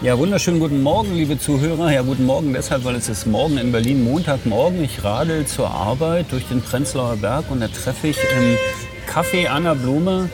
Ja, 0.00 0.16
wunderschönen 0.16 0.60
guten 0.60 0.80
Morgen, 0.80 1.16
liebe 1.16 1.40
Zuhörer. 1.40 1.90
Ja, 1.90 2.02
guten 2.02 2.24
Morgen 2.24 2.52
deshalb, 2.52 2.84
weil 2.84 2.94
es 2.94 3.08
ist 3.08 3.26
morgen 3.26 3.58
in 3.58 3.72
Berlin, 3.72 4.04
Montagmorgen. 4.04 4.84
Ich 4.84 5.02
radel 5.02 5.44
zur 5.44 5.72
Arbeit 5.72 6.26
durch 6.30 6.46
den 6.46 6.62
Prenzlauer 6.62 7.16
Berg 7.16 7.50
und 7.50 7.58
da 7.58 7.66
treffe 7.66 8.06
ich 8.06 8.16
im 8.16 8.56
Café 9.12 9.48
Anna 9.48 9.74
Blume 9.74 10.30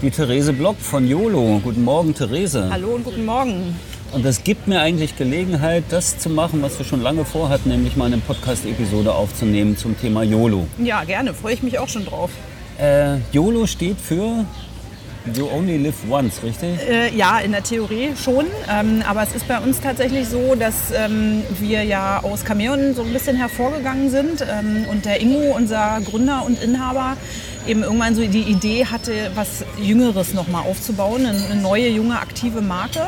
die 0.00 0.10
Therese 0.10 0.54
Block 0.54 0.78
von 0.78 1.06
YOLO. 1.06 1.60
Guten 1.62 1.84
Morgen, 1.84 2.14
Therese. 2.14 2.70
Hallo 2.70 2.94
und 2.94 3.04
guten 3.04 3.26
Morgen. 3.26 3.76
Und 4.12 4.24
das 4.24 4.42
gibt 4.42 4.66
mir 4.66 4.80
eigentlich 4.80 5.18
Gelegenheit, 5.18 5.84
das 5.90 6.18
zu 6.18 6.30
machen, 6.30 6.62
was 6.62 6.78
wir 6.78 6.86
schon 6.86 7.02
lange 7.02 7.26
vorhatten, 7.26 7.68
nämlich 7.68 7.96
mal 7.96 8.06
eine 8.06 8.16
Podcast-Episode 8.16 9.12
aufzunehmen 9.12 9.76
zum 9.76 10.00
Thema 10.00 10.22
YOLO. 10.22 10.66
Ja, 10.82 11.04
gerne, 11.04 11.34
freue 11.34 11.52
ich 11.52 11.62
mich 11.62 11.78
auch 11.78 11.88
schon 11.88 12.06
drauf. 12.06 12.30
Äh, 12.80 13.18
YOLO 13.30 13.66
steht 13.66 14.00
für 14.00 14.46
You 15.36 15.48
only 15.50 15.78
live 15.78 15.96
once, 16.08 16.42
richtig? 16.42 16.78
Äh, 16.88 17.14
ja, 17.14 17.38
in 17.38 17.52
der 17.52 17.62
Theorie 17.62 18.10
schon. 18.22 18.46
Ähm, 18.70 19.02
aber 19.08 19.22
es 19.22 19.34
ist 19.34 19.46
bei 19.48 19.58
uns 19.58 19.80
tatsächlich 19.80 20.28
so, 20.28 20.54
dass 20.54 20.90
ähm, 20.92 21.42
wir 21.58 21.84
ja 21.84 22.22
aus 22.22 22.44
Cameron 22.44 22.94
so 22.94 23.02
ein 23.02 23.12
bisschen 23.12 23.36
hervorgegangen 23.36 24.10
sind. 24.10 24.42
Ähm, 24.42 24.86
und 24.90 25.04
der 25.04 25.20
Ingo, 25.20 25.54
unser 25.54 26.00
Gründer 26.04 26.44
und 26.46 26.62
Inhaber, 26.62 27.16
eben 27.66 27.82
irgendwann 27.82 28.14
so 28.14 28.26
die 28.26 28.42
Idee 28.42 28.86
hatte, 28.86 29.30
was 29.34 29.64
Jüngeres 29.80 30.34
nochmal 30.34 30.64
aufzubauen, 30.64 31.26
eine 31.26 31.60
neue, 31.60 31.88
junge, 31.88 32.18
aktive 32.18 32.62
Marke. 32.62 33.06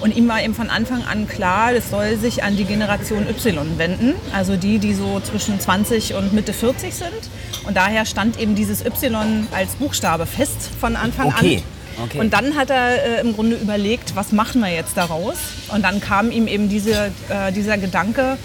Und 0.00 0.16
ihm 0.16 0.28
war 0.28 0.42
eben 0.42 0.54
von 0.54 0.70
Anfang 0.70 1.04
an 1.04 1.28
klar, 1.28 1.72
es 1.72 1.90
soll 1.90 2.16
sich 2.16 2.42
an 2.42 2.56
die 2.56 2.64
Generation 2.64 3.26
Y 3.28 3.78
wenden, 3.78 4.14
also 4.32 4.56
die, 4.56 4.78
die 4.78 4.94
so 4.94 5.20
zwischen 5.20 5.60
20 5.60 6.14
und 6.14 6.32
Mitte 6.32 6.52
40 6.52 6.94
sind. 6.94 7.10
Und 7.66 7.76
daher 7.76 8.06
stand 8.06 8.38
eben 8.40 8.54
dieses 8.54 8.84
Y 8.84 9.46
als 9.52 9.74
Buchstabe 9.76 10.26
fest 10.26 10.70
von 10.80 10.96
Anfang 10.96 11.28
Okay. 11.28 11.56
an. 11.98 12.04
Okay. 12.04 12.18
Und 12.18 12.32
dann 12.32 12.56
hat 12.56 12.70
er 12.70 13.18
äh, 13.18 13.20
im 13.20 13.34
Grunde 13.34 13.56
überlegt, 13.56 14.16
was 14.16 14.32
machen 14.32 14.62
wir 14.62 14.70
jetzt 14.70 14.96
daraus? 14.96 15.36
Und 15.68 15.82
dann 15.84 16.00
kam 16.00 16.30
ihm 16.30 16.46
eben 16.46 16.70
diese, 16.70 17.12
äh, 17.28 17.52
dieser 17.52 17.76
Gedanke, 17.76 18.38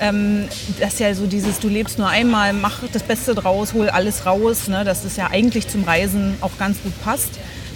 ähm, 0.00 0.46
dass 0.78 0.98
ja 0.98 1.14
so 1.14 1.26
dieses, 1.26 1.58
du 1.58 1.68
lebst 1.68 1.98
nur 1.98 2.08
einmal, 2.08 2.52
mach 2.52 2.80
das 2.92 3.02
Beste 3.02 3.34
draus, 3.34 3.72
hol 3.72 3.88
alles 3.88 4.26
raus, 4.26 4.68
ne? 4.68 4.84
dass 4.84 5.04
das 5.04 5.16
ja 5.16 5.28
eigentlich 5.30 5.68
zum 5.68 5.84
Reisen 5.84 6.34
auch 6.42 6.58
ganz 6.58 6.82
gut 6.82 6.92
passt. 7.02 7.30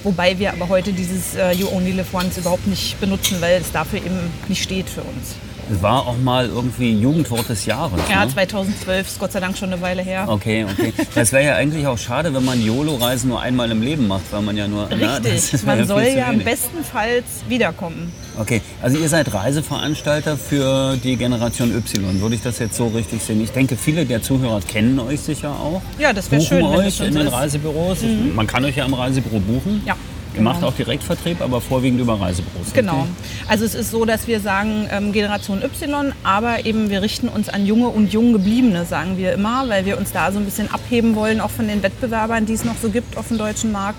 Wobei 0.05 0.39
wir 0.39 0.53
aber 0.53 0.69
heute 0.69 0.93
dieses 0.93 1.37
äh, 1.37 1.53
You 1.53 1.69
Only 1.69 1.93
Live 1.93 2.13
Once 2.13 2.37
überhaupt 2.39 2.67
nicht 2.67 2.99
benutzen, 3.01 3.41
weil 3.41 3.61
es 3.61 3.71
dafür 3.71 4.01
eben 4.01 4.33
nicht 4.49 4.63
steht 4.63 4.89
für 4.89 5.03
uns. 5.03 5.37
Es 5.71 5.83
war 5.83 6.07
auch 6.07 6.17
mal 6.19 6.47
irgendwie 6.47 6.93
Jugendwort 6.93 7.49
des 7.49 7.67
Jahres. 7.67 8.01
Ja, 8.11 8.25
ne? 8.25 8.33
2012 8.33 9.07
ist 9.07 9.19
Gott 9.19 9.33
sei 9.33 9.41
Dank 9.41 9.57
schon 9.57 9.73
eine 9.73 9.81
Weile 9.81 10.03
her. 10.03 10.27
Okay, 10.29 10.65
okay. 10.65 10.93
Das 11.15 11.33
wäre 11.33 11.45
ja 11.45 11.55
eigentlich 11.57 11.87
auch 11.87 11.99
schade, 11.99 12.35
wenn 12.35 12.45
man 12.45 12.63
YOLO-Reisen 12.63 13.29
nur 13.29 13.41
einmal 13.41 13.71
im 13.71 13.83
Leben 13.83 14.09
macht, 14.09 14.33
weil 14.33 14.43
man 14.43 14.57
ja 14.57 14.67
nur. 14.67 14.89
na, 14.91 15.21
das 15.21 15.33
Richtig, 15.33 15.67
wär 15.67 15.67
man 15.67 15.79
viel 15.79 15.87
soll 15.87 16.03
ja 16.03 16.33
bestenfalls 16.33 17.25
wiederkommen. 17.49 18.13
Okay, 18.39 18.61
also 18.83 18.99
ihr 18.99 19.09
seid 19.09 19.33
Reiseveranstalter 19.33 20.37
für 20.37 20.97
die 20.97 21.17
Generation 21.17 21.75
Y. 21.75 22.21
Würde 22.21 22.35
ich 22.35 22.43
das 22.43 22.59
jetzt 22.59 22.77
so 22.77 22.89
richtig 22.89 23.23
sehen? 23.23 23.43
Ich 23.43 23.53
denke, 23.53 23.77
viele 23.77 24.05
der 24.05 24.23
Zuhörer 24.23 24.61
kennen 24.61 24.99
euch 24.99 25.21
sicher 25.21 25.51
auch. 25.51 25.83
Ja, 25.99 26.13
das 26.13 26.31
wär 26.31 26.39
Buchen 26.39 26.49
schön, 26.49 26.65
wenn 26.65 26.85
das 26.85 27.01
euch 27.01 27.07
in 27.07 27.15
den 27.15 27.27
ist. 27.27 27.33
Mhm. 27.33 27.39
Reisebüros. 27.39 27.99
Man 28.35 28.47
kann 28.47 28.65
euch 28.65 28.77
ja 28.77 28.85
im 28.85 28.95
Reisebüro 28.95 29.39
buchen. 29.41 29.83
Ja, 29.87 29.97
Ihr 30.35 30.43
macht 30.43 30.57
genau. 30.57 30.69
auch 30.69 30.75
Direktvertrieb, 30.75 31.41
aber 31.41 31.61
vorwiegend 31.61 32.01
über 32.01 32.21
Reisebüros. 32.21 32.73
Genau. 32.73 33.07
Also 33.49 33.65
es 33.65 33.75
ist 33.75 33.91
so, 33.91 34.05
dass 34.05 34.27
wir 34.27 34.41
sagen 34.41 34.89
ähm, 34.91 35.13
Generation 35.13 35.63
Y, 35.63 36.13
aber 36.23 36.65
eben 36.65 36.91
wir 36.91 37.03
richten 37.03 37.29
uns 37.29 37.49
an 37.49 37.67
junge 37.67 37.89
und 37.89 38.13
jung 38.13 38.33
gebliebene, 38.33 38.85
sagen 38.85 39.19
wir 39.19 39.33
immer, 39.33 39.69
weil 39.69 39.85
wir 39.85 39.99
uns 39.99 40.13
da 40.13 40.33
so 40.33 40.39
ein 40.39 40.45
bisschen 40.45 40.71
abheben 40.73 41.15
wollen, 41.15 41.41
auch 41.41 41.51
von 41.51 41.69
den 41.69 41.83
Wettbewerbern, 41.83 42.47
die 42.47 42.55
es 42.55 42.65
noch 42.65 42.77
so 42.81 42.89
gibt 42.89 43.17
auf 43.17 43.29
dem 43.29 43.39
deutschen 43.39 43.73
Markt, 43.73 43.99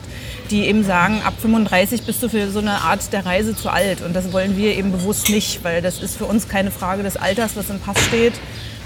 die 0.49 0.65
eben 0.65 0.83
sagen, 0.83 1.21
ab 1.23 1.33
35 1.39 2.03
bist 2.03 2.23
du 2.23 2.29
für 2.29 2.49
so 2.49 2.59
eine 2.59 2.81
Art 2.81 3.13
der 3.13 3.25
Reise 3.25 3.55
zu 3.55 3.69
alt. 3.69 4.01
Und 4.01 4.15
das 4.15 4.33
wollen 4.33 4.57
wir 4.57 4.75
eben 4.75 4.91
bewusst 4.91 5.29
nicht, 5.29 5.63
weil 5.63 5.81
das 5.81 6.01
ist 6.01 6.17
für 6.17 6.25
uns 6.25 6.47
keine 6.47 6.71
Frage 6.71 7.03
des 7.03 7.15
Alters, 7.15 7.55
was 7.55 7.69
im 7.69 7.79
Pass 7.79 7.99
steht, 8.07 8.33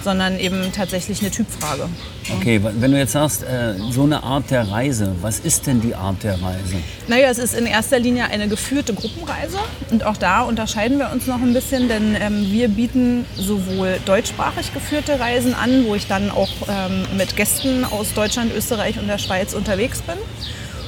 sondern 0.07 0.40
eben 0.40 0.72
tatsächlich 0.72 1.19
eine 1.19 1.31
Typfrage. 1.31 1.90
Okay, 2.34 2.62
wenn 2.63 2.91
du 2.94 2.97
jetzt 2.97 3.12
sagst, 3.12 3.44
äh, 3.44 3.73
so 3.91 4.03
eine 4.03 4.23
Art 4.23 4.50
der 4.51 4.72
Reise, 4.72 5.13
was 5.22 5.40
ist 5.40 5.68
denn 5.68 5.81
die 5.81 5.95
Art 5.95 6.23
der 6.23 6.41
Reise? 6.41 6.78
Naja, 7.09 7.28
es 7.29 7.38
ist 7.38 7.53
in 7.53 7.66
erster 7.66 8.00
Linie 8.00 8.29
eine 8.29 8.47
geführte 8.47 8.94
Gruppenreise 8.94 9.57
und 9.91 10.06
auch 10.06 10.16
da 10.16 10.44
unterscheiden 10.44 10.97
wir 10.97 11.12
uns 11.12 11.28
noch 11.28 11.41
ein 11.41 11.53
bisschen, 11.53 11.90
denn 11.90 12.16
ähm, 12.16 12.50
wir 12.50 12.69
bieten 12.69 13.25
sowohl 13.35 14.00
deutschsprachig 14.06 14.73
geführte 14.73 15.19
Reisen 15.19 15.53
an, 15.53 15.84
wo 15.85 15.94
ich 15.94 16.07
dann 16.07 16.31
auch 16.31 16.53
ähm, 16.69 17.03
mit 17.18 17.35
Gästen 17.35 17.84
aus 17.84 18.13
Deutschland, 18.13 18.53
Österreich 18.56 19.00
und 19.00 19.07
der 19.07 19.18
Schweiz 19.18 19.53
unterwegs 19.53 20.01
bin. 20.03 20.16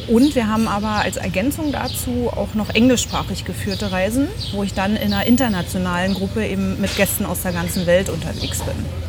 Und 0.07 0.33
wir 0.33 0.47
haben 0.47 0.67
aber 0.67 1.01
als 1.01 1.17
Ergänzung 1.17 1.71
dazu 1.71 2.31
auch 2.35 2.55
noch 2.55 2.73
englischsprachig 2.73 3.45
geführte 3.45 3.91
Reisen, 3.91 4.27
wo 4.53 4.63
ich 4.63 4.73
dann 4.73 4.95
in 4.95 5.13
einer 5.13 5.25
internationalen 5.25 6.15
Gruppe 6.15 6.47
eben 6.47 6.81
mit 6.81 6.95
Gästen 6.95 7.25
aus 7.25 7.43
der 7.43 7.51
ganzen 7.51 7.85
Welt 7.85 8.09
unterwegs 8.09 8.61
bin. 8.61 9.08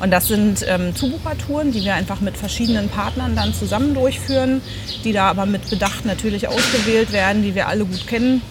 Und 0.00 0.10
das 0.10 0.28
sind 0.28 0.64
ähm, 0.68 0.94
Zubuchertouren, 0.94 1.72
die 1.72 1.82
wir 1.84 1.94
einfach 1.94 2.20
mit 2.20 2.36
verschiedenen 2.36 2.88
Partnern 2.88 3.34
dann 3.36 3.54
zusammen 3.54 3.94
durchführen, 3.94 4.60
die 5.04 5.12
da 5.12 5.28
aber 5.28 5.46
mit 5.46 5.68
Bedacht 5.70 6.04
natürlich 6.04 6.48
ausgewählt 6.48 7.12
werden, 7.12 7.42
die 7.42 7.54
wir 7.54 7.68
alle 7.68 7.84
gut 7.84 8.06
kennen. 8.06 8.42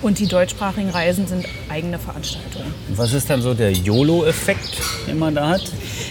Und 0.00 0.18
die 0.18 0.26
deutschsprachigen 0.26 0.90
Reisen 0.90 1.26
sind 1.26 1.44
eigene 1.68 1.98
Veranstaltungen. 1.98 2.72
Was 2.90 3.12
ist 3.12 3.28
dann 3.30 3.42
so 3.42 3.54
der 3.54 3.72
YOLO-Effekt, 3.72 4.80
den 5.06 5.18
man 5.18 5.34
da 5.34 5.48
hat? 5.50 5.62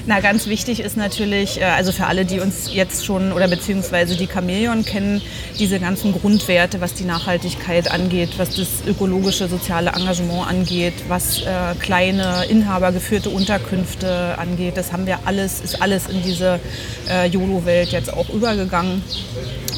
Na, 0.05 0.19
ganz 0.19 0.47
wichtig 0.47 0.79
ist 0.79 0.97
natürlich, 0.97 1.59
äh, 1.61 1.65
also 1.65 1.91
für 1.91 2.05
alle, 2.05 2.25
die 2.25 2.39
uns 2.39 2.73
jetzt 2.73 3.05
schon 3.05 3.31
oder 3.31 3.47
beziehungsweise 3.47 4.15
die 4.15 4.27
Chamäleon 4.27 4.83
kennen, 4.83 5.21
diese 5.59 5.79
ganzen 5.79 6.13
Grundwerte, 6.13 6.81
was 6.81 6.93
die 6.93 7.05
Nachhaltigkeit 7.05 7.89
angeht, 7.91 8.31
was 8.37 8.55
das 8.55 8.67
ökologische, 8.85 9.47
soziale 9.47 9.91
Engagement 9.91 10.47
angeht, 10.47 10.93
was 11.07 11.41
äh, 11.41 11.45
kleine, 11.79 12.45
inhabergeführte 12.49 13.29
Unterkünfte 13.29 14.37
angeht. 14.37 14.77
Das 14.77 14.91
haben 14.91 15.05
wir 15.07 15.19
alles, 15.25 15.61
ist 15.61 15.81
alles 15.81 16.07
in 16.07 16.21
diese 16.23 16.59
äh, 17.09 17.27
YOLO-Welt 17.27 17.91
jetzt 17.91 18.11
auch 18.11 18.29
übergegangen. 18.29 19.01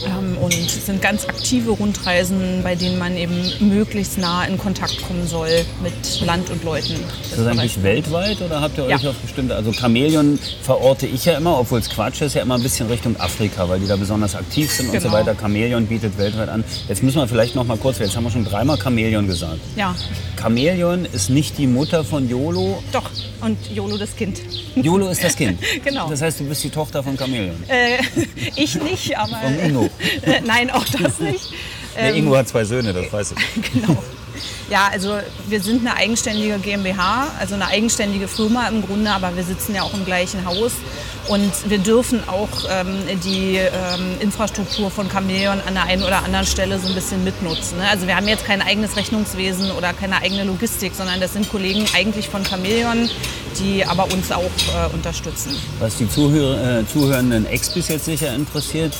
Ähm, 0.05 0.37
und 0.41 0.53
es 0.53 0.85
sind 0.85 1.01
ganz 1.01 1.25
aktive 1.25 1.71
Rundreisen, 1.71 2.61
bei 2.63 2.75
denen 2.75 2.97
man 2.97 3.15
eben 3.17 3.35
möglichst 3.59 4.17
nah 4.17 4.45
in 4.45 4.57
Kontakt 4.57 5.01
kommen 5.07 5.27
soll 5.27 5.49
mit 5.83 6.21
Land 6.25 6.49
und 6.49 6.63
Leuten. 6.63 6.93
Ist 7.23 7.37
das 7.37 7.45
eigentlich 7.47 7.81
weltweit 7.83 8.41
oder 8.41 8.61
habt 8.61 8.77
ihr 8.77 8.85
euch 8.85 9.01
Ja. 9.01 9.09
auf 9.09 9.15
bestimmte, 9.17 9.55
also 9.55 9.71
Chamäleon 9.73 10.39
verorte 10.61 11.05
ich 11.07 11.25
ja 11.25 11.37
immer, 11.37 11.59
obwohl 11.59 11.79
es 11.79 11.89
Quatsch 11.89 12.21
ist, 12.21 12.35
ja 12.35 12.41
immer 12.41 12.55
ein 12.55 12.63
bisschen 12.63 12.87
Richtung 12.87 13.19
Afrika, 13.19 13.67
weil 13.69 13.79
die 13.79 13.87
da 13.87 13.95
besonders 13.95 14.35
aktiv 14.35 14.71
sind 14.71 14.89
und 14.89 15.01
so 15.01 15.07
Genau. 15.09 15.13
weiter. 15.19 15.35
Chamäleon 15.35 15.85
bietet 15.87 16.17
weltweit 16.17 16.49
an. 16.49 16.63
Jetzt 16.87 17.03
müssen 17.03 17.17
wir 17.17 17.27
vielleicht 17.27 17.55
noch 17.55 17.65
mal 17.65 17.77
kurz, 17.77 17.99
jetzt 17.99 18.15
haben 18.15 18.23
wir 18.23 18.31
schon 18.31 18.45
dreimal 18.45 18.77
Chamäleon 18.77 19.27
gesagt. 19.27 19.59
Ja, 19.75 19.95
Chamäleon 20.41 21.05
ist 21.05 21.29
nicht 21.29 21.57
die 21.57 21.67
Mutter 21.67 22.03
von 22.03 22.29
YOLO. 22.29 22.81
doch. 22.91 23.09
Und 23.41 23.57
YOLO 23.73 23.97
das 23.97 24.15
Kind. 24.17 24.41
YOLO 24.75 25.07
ist 25.09 25.23
das 25.23 25.35
Kind. 25.35 25.59
Genau. 25.83 26.09
Das 26.09 26.21
heißt, 26.21 26.39
du 26.41 26.43
bist 26.45 26.61
die 26.63 26.69
Tochter 26.69 27.01
von 27.03 27.17
Chamäleon. 27.17 27.55
Äh, 27.69 27.97
ich 28.55 28.75
nicht, 28.81 29.17
aber. 29.17 29.37
Von 29.37 29.59
Ingo. 29.59 29.88
Äh, 30.21 30.41
nein, 30.45 30.69
auch 30.69 30.85
das 30.85 31.19
nicht. 31.19 31.49
Der 31.95 32.09
Ähm, 32.09 32.15
Ingo 32.15 32.35
hat 32.37 32.47
zwei 32.47 32.63
Söhne, 32.65 32.93
das 32.93 33.11
weiß 33.11 33.33
ich. 33.33 33.73
Genau. 33.73 34.01
Ja, 34.69 34.87
also 34.91 35.17
wir 35.47 35.61
sind 35.61 35.85
eine 35.85 35.97
eigenständige 35.97 36.59
GmbH, 36.59 37.27
also 37.39 37.55
eine 37.55 37.67
eigenständige 37.67 38.27
Firma 38.27 38.67
im 38.67 38.85
Grunde, 38.85 39.09
aber 39.09 39.35
wir 39.35 39.43
sitzen 39.43 39.73
ja 39.73 39.81
auch 39.81 39.93
im 39.95 40.05
gleichen 40.05 40.45
Haus 40.45 40.73
und 41.27 41.51
wir 41.67 41.79
dürfen 41.79 42.21
auch 42.29 42.47
ähm, 42.69 42.99
die 43.23 43.57
ähm, 43.57 44.17
Infrastruktur 44.19 44.91
von 44.91 45.09
Chameleon 45.09 45.59
an 45.67 45.73
der 45.73 45.83
einen 45.85 46.03
oder 46.03 46.23
anderen 46.23 46.45
Stelle 46.45 46.79
so 46.79 46.87
ein 46.87 46.93
bisschen 46.93 47.23
mitnutzen. 47.23 47.79
Ne? 47.79 47.89
Also 47.89 48.05
wir 48.05 48.15
haben 48.15 48.27
jetzt 48.27 48.45
kein 48.45 48.61
eigenes 48.61 48.95
Rechnungswesen 48.95 49.71
oder 49.71 49.91
keine 49.93 50.21
eigene 50.21 50.43
Logistik, 50.43 50.93
sondern 50.95 51.19
das 51.19 51.33
sind 51.33 51.49
Kollegen 51.49 51.85
eigentlich 51.95 52.29
von 52.29 52.43
Chameleon, 52.43 53.09
die 53.59 53.83
aber 53.83 54.05
uns 54.13 54.31
auch 54.31 54.39
äh, 54.43 54.93
unterstützen. 54.93 55.55
Was 55.79 55.97
die 55.97 56.07
Zuhör 56.07 56.79
äh, 56.79 56.87
zuhörenden 56.87 57.47
Expis 57.47 57.87
jetzt 57.87 58.05
sicher 58.05 58.33
interessiert, 58.35 58.93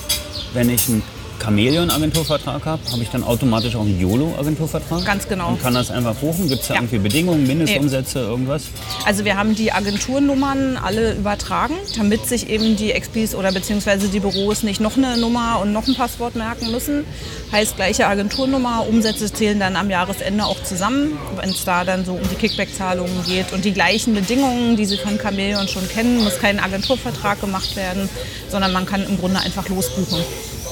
wenn 0.53 0.69
ich 0.69 0.87
ein 0.89 1.03
Chamäleon-Agenturvertrag 1.39 2.65
habe, 2.65 2.81
habe 2.91 3.03
ich 3.03 3.09
dann 3.09 3.23
automatisch 3.23 3.75
auch 3.75 3.81
einen 3.81 3.99
YOLO-Agenturvertrag? 3.99 5.05
Ganz 5.05 5.27
genau. 5.27 5.49
Und 5.49 5.61
kann 5.61 5.73
das 5.73 5.89
einfach 5.91 6.15
buchen? 6.15 6.49
Gibt 6.49 6.61
es 6.61 6.67
da 6.67 6.75
Ja. 6.75 6.79
irgendwie 6.81 6.99
Bedingungen, 6.99 7.47
Mindestumsätze, 7.47 8.19
irgendwas? 8.19 8.63
Also 9.05 9.25
wir 9.25 9.37
haben 9.37 9.55
die 9.55 9.71
Agenturnummern 9.71 10.77
alle 10.77 11.13
übertragen, 11.13 11.75
damit 11.97 12.25
sich 12.27 12.49
eben 12.49 12.75
die 12.75 12.91
XPs 12.91 13.35
oder 13.35 13.51
beziehungsweise 13.51 14.07
die 14.09 14.19
Büros 14.19 14.63
nicht 14.63 14.81
noch 14.81 14.97
eine 14.97 15.17
Nummer 15.17 15.59
und 15.61 15.71
noch 15.73 15.87
ein 15.87 15.95
Passwort 15.95 16.35
merken 16.35 16.71
müssen. 16.71 17.05
Heißt 17.51 17.75
gleiche 17.75 18.07
Agenturnummer, 18.07 18.85
Umsätze 18.87 19.31
zählen 19.31 19.59
dann 19.59 19.75
am 19.75 19.89
Jahresende 19.89 20.45
auch 20.45 20.61
zusammen, 20.63 21.17
wenn 21.39 21.49
es 21.49 21.63
da 21.65 21.83
dann 21.83 22.05
so 22.05 22.13
um 22.13 22.21
die 22.29 22.35
Kickback-Zahlungen 22.35 23.23
geht. 23.25 23.53
Und 23.53 23.65
die 23.65 23.73
gleichen 23.73 24.13
Bedingungen, 24.13 24.75
die 24.75 24.85
Sie 24.85 24.97
von 24.97 25.17
Chameleon 25.17 25.67
schon 25.67 25.87
kennen, 25.87 26.23
muss 26.23 26.37
kein 26.39 26.59
Agenturvertrag 26.59 27.39
gemacht 27.41 27.75
werden, 27.75 28.09
sondern 28.49 28.71
man 28.73 28.85
kann 28.85 29.03
im 29.07 29.17
Grunde 29.17 29.39
einfach 29.39 29.67
losbuchen. 29.69 30.19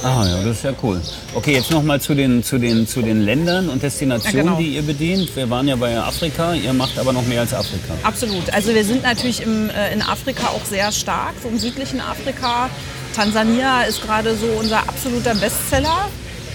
Ah 0.03 0.25
ja, 0.27 0.43
das 0.43 0.57
ist 0.57 0.63
ja 0.63 0.73
cool. 0.83 1.01
Okay, 1.33 1.53
jetzt 1.53 1.71
nochmal 1.71 1.99
zu 1.99 2.13
den, 2.13 2.43
zu, 2.43 2.57
den, 2.57 2.87
zu 2.87 3.01
den 3.01 3.21
Ländern 3.21 3.69
und 3.69 3.81
Destinationen, 3.81 4.37
Ja, 4.37 4.43
genau. 4.43 4.57
die 4.57 4.75
ihr 4.75 4.81
bedient. 4.83 5.35
Wir 5.35 5.49
waren 5.49 5.67
ja 5.67 5.75
bei 5.75 5.97
Afrika, 5.97 6.53
ihr 6.53 6.73
macht 6.73 6.97
aber 6.99 7.13
noch 7.13 7.25
mehr 7.25 7.41
als 7.41 7.53
Afrika. 7.53 7.93
Absolut. 8.03 8.51
Also 8.53 8.73
wir 8.73 8.85
sind 8.85 9.03
natürlich 9.03 9.41
im, 9.41 9.69
äh, 9.69 9.93
in 9.93 10.01
Afrika 10.01 10.47
auch 10.47 10.65
sehr 10.65 10.91
stark, 10.91 11.33
so 11.41 11.49
im 11.49 11.57
südlichen 11.57 11.99
Afrika. 11.99 12.69
Tansania 13.15 13.83
ist 13.83 14.01
gerade 14.03 14.35
so 14.35 14.45
unser 14.59 14.79
absoluter 14.87 15.33
Bestseller. 15.35 16.07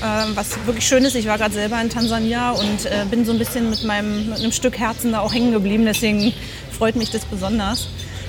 Ähm, 0.05 0.33
was 0.35 0.50
wirklich 0.67 0.87
schön 0.87 1.05
ist, 1.05 1.15
ich 1.15 1.27
war 1.27 1.39
gerade 1.39 1.55
selber 1.55 1.81
in 1.81 1.89
Tansania 1.89 2.50
und 2.50 2.87
äh, 2.87 3.05
bin 3.11 3.25
so 3.25 3.33
ein 3.33 3.39
bisschen 3.39 3.71
mit, 3.71 3.85
meinem, 3.85 4.31
mit 4.31 4.39
einem 4.41 4.53
Stück 4.53 4.79
Herzen 4.79 5.12
da 5.12 5.21
auch 5.21 5.33
hängen 5.33 5.53
geblieben. 5.53 5.85
Deswegen 5.85 6.33
freut 6.77 6.97
mich 6.97 7.11
das 7.11 7.25
besonders. 7.25 7.87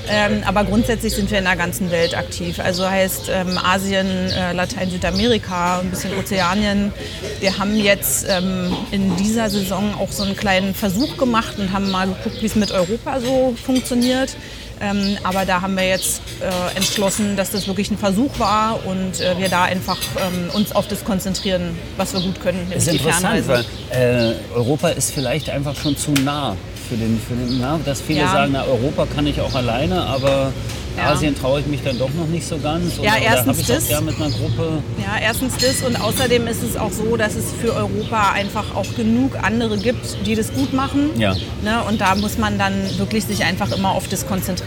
Ähm, 0.09 0.44
aber 0.45 0.65
grundsätzlich 0.65 1.13
sind 1.13 1.31
wir 1.31 1.39
in 1.39 1.45
der 1.45 1.55
ganzen 1.55 1.91
Welt 1.91 2.17
aktiv. 2.17 2.59
Also 2.59 2.89
heißt 2.89 3.29
ähm, 3.29 3.57
Asien, 3.57 4.07
äh, 4.07 4.53
Latein, 4.53 4.89
Südamerika, 4.89 5.79
ein 5.79 5.89
bisschen 5.89 6.17
Ozeanien. 6.17 6.91
Wir 7.39 7.57
haben 7.57 7.75
jetzt 7.75 8.25
ähm, 8.29 8.75
in 8.91 9.15
dieser 9.17 9.50
Saison 9.50 9.95
auch 9.95 10.11
so 10.11 10.23
einen 10.23 10.35
kleinen 10.35 10.73
Versuch 10.73 11.17
gemacht 11.17 11.57
und 11.57 11.71
haben 11.71 11.89
mal 11.89 12.07
geguckt, 12.07 12.41
wie 12.41 12.45
es 12.45 12.55
mit 12.55 12.71
Europa 12.71 13.19
so 13.19 13.55
funktioniert. 13.63 14.35
Ähm, 14.81 15.17
aber 15.23 15.45
da 15.45 15.61
haben 15.61 15.75
wir 15.75 15.87
jetzt 15.87 16.21
äh, 16.41 16.75
entschlossen, 16.77 17.35
dass 17.37 17.51
das 17.51 17.67
wirklich 17.67 17.89
ein 17.91 17.97
Versuch 17.97 18.37
war 18.39 18.79
und 18.85 19.19
äh, 19.21 19.37
wir 19.37 19.49
da 19.49 19.63
einfach 19.63 19.97
ähm, 20.17 20.49
uns 20.53 20.71
auf 20.73 20.87
das 20.87 21.03
konzentrieren, 21.05 21.77
was 21.97 22.13
wir 22.13 22.21
gut 22.21 22.41
können. 22.41 22.67
Das 22.73 22.87
ist 22.87 22.93
interessant, 22.93 23.47
weil 23.47 23.65
äh, 23.91 24.33
Europa 24.55 24.89
ist 24.89 25.11
vielleicht 25.13 25.49
einfach 25.49 25.75
schon 25.75 25.95
zu 25.95 26.11
nah 26.11 26.55
für 26.89 26.95
den, 26.95 27.19
für 27.27 27.33
den 27.35 27.59
na, 27.59 27.79
dass 27.85 28.01
viele 28.01 28.21
Ja. 28.21 28.31
sagen, 28.31 28.51
na, 28.53 28.65
Europa 28.65 29.05
kann 29.15 29.25
ich 29.27 29.39
auch 29.39 29.53
alleine, 29.55 30.03
aber 30.05 30.51
Ja. 30.95 31.11
Asien 31.13 31.33
traue 31.35 31.59
ich 31.61 31.65
mich 31.65 31.81
dann 31.83 31.97
doch 31.97 32.13
noch 32.13 32.27
nicht 32.27 32.47
so 32.47 32.55
ganz. 32.59 32.97
Ja, 32.97 33.13
oder 33.13 33.21
erstens 33.23 33.47
habe 33.47 33.61
ich 33.61 33.87
das. 33.89 34.01
mit 34.01 34.15
einer 34.15 34.29
Gruppe. 34.29 34.83
Ja, 34.99 35.19
erstens 35.19 35.53
das 35.57 35.81
und 35.81 35.99
außerdem 35.99 36.45
ist 36.45 36.61
es 36.61 36.77
auch 36.77 36.91
so, 36.91 37.17
dass 37.17 37.33
es 37.33 37.45
für 37.59 37.73
Europa 37.73 38.33
einfach 38.33 38.75
auch 38.75 38.85
genug 38.95 39.31
andere 39.41 39.77
gibt, 39.79 40.05
die 40.27 40.35
das 40.35 40.53
gut 40.53 40.71
machen. 40.71 41.09
Ja. 41.19 41.33
Ne? 41.63 41.81
Und 41.87 41.99
da 41.99 42.13
muss 42.13 42.37
man 42.37 42.59
dann 42.59 42.75
wirklich 42.99 43.23
sich 43.25 43.43
einfach 43.43 43.71
immer 43.75 43.89
auf 43.93 44.07
das 44.07 44.27
konzentrieren, 44.27 44.62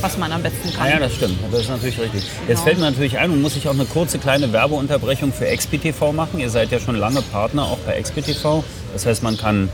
was 0.00 0.16
man 0.18 0.32
am 0.32 0.42
besten 0.42 0.72
kann. 0.72 0.86
Ah 0.86 0.90
ja, 0.90 0.98
das 0.98 1.14
stimmt. 1.14 1.38
Das 1.50 1.60
ist 1.62 1.68
natürlich 1.70 1.98
richtig. 2.00 2.22
Jetzt 2.22 2.46
Genau. 2.48 2.60
fällt 2.62 2.78
mir 2.78 2.84
natürlich 2.90 3.18
ein, 3.18 3.30
man 3.30 3.42
muss 3.42 3.54
sich 3.54 3.66
auch 3.68 3.72
eine 3.74 3.84
kurze 3.84 4.18
kleine 4.18 4.52
Werbeunterbrechung 4.52 5.32
für 5.32 5.46
XPTV 5.46 6.12
machen. 6.12 6.40
Ihr 6.40 6.50
seid 6.50 6.70
ja 6.72 6.78
schon 6.80 6.96
lange 6.96 7.22
Partner 7.22 7.64
auch 7.64 7.78
bei 7.78 8.00
XPTV. 8.00 8.62
Das 8.92 9.06
heißt, 9.06 9.22
man 9.22 9.36
kann 9.36 9.68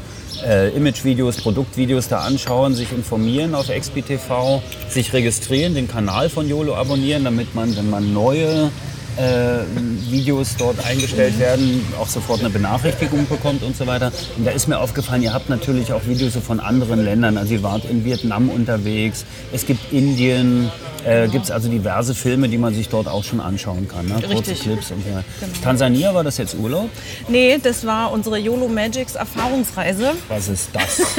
äh, 0.45 0.71
Imagevideos, 0.71 1.37
Produktvideos 1.37 2.09
da 2.09 2.21
anschauen, 2.21 2.75
sich 2.75 2.93
informieren 2.93 3.55
auf 3.55 3.69
XPTV, 3.69 4.61
sich 4.89 5.13
registrieren, 5.13 5.75
den 5.75 5.89
Kanal 5.89 6.29
von 6.29 6.49
YOLO 6.49 6.75
abonnieren, 6.77 7.25
damit 7.25 7.55
man, 7.55 7.77
wenn 7.77 7.89
man 7.89 8.13
neue 8.13 8.71
äh, 9.17 9.65
Videos 10.11 10.57
dort 10.57 10.85
eingestellt 10.85 11.39
werden, 11.39 11.85
auch 12.01 12.09
sofort 12.09 12.41
eine 12.41 12.51
Benachrichtigung 12.51 13.27
bekommt 13.27 13.63
und 13.63 13.77
so 13.77 13.87
weiter. 13.87 14.13
Und 14.37 14.47
da 14.47 14.51
ist 14.51 14.69
mir 14.69 14.79
aufgefallen, 14.79 15.23
ihr 15.23 15.33
habt 15.33 15.49
natürlich 15.49 15.93
auch 15.93 16.07
Videos 16.07 16.37
von 16.37 16.61
anderen 16.61 17.05
Ländern. 17.05 17.39
Also 17.39 17.55
ihr 17.55 17.63
wart 17.63 17.85
in 17.85 18.05
Vietnam 18.05 18.49
unterwegs, 18.49 19.25
es 19.53 19.67
gibt 19.67 19.93
Indien, 19.93 20.71
äh, 21.05 21.29
gibt 21.29 21.45
es 21.45 21.51
also 21.51 21.69
diverse 21.69 22.15
Filme, 22.15 22.49
die 22.49 22.59
man 22.59 22.75
sich 22.75 22.89
dort 22.89 23.09
auch 23.09 23.25
schon 23.25 23.41
anschauen 23.41 23.89
kann. 23.89 24.07
Ne? 24.07 24.15
Kurze 24.15 24.31
Richtig. 24.53 24.61
Clips 24.61 24.91
und 24.91 25.05
so 25.05 25.11
weiter. 25.11 25.25
Tansania 25.63 26.15
war 26.15 26.25
das 26.25 26.39
jetzt 26.39 26.55
Urlaub? 26.55 26.89
Nee, 27.29 27.59
das 27.63 27.87
war 27.87 28.13
unsere 28.13 28.39
YOLO 28.39 28.69
Magics 28.69 29.15
Erfahrungsreise. 29.15 30.13
Was 30.29 30.49
ist 30.49 30.71
das? 30.73 31.03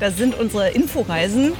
Das 0.00 0.16
sind 0.16 0.36
unsere 0.36 0.70
Inforeisen 0.70 1.52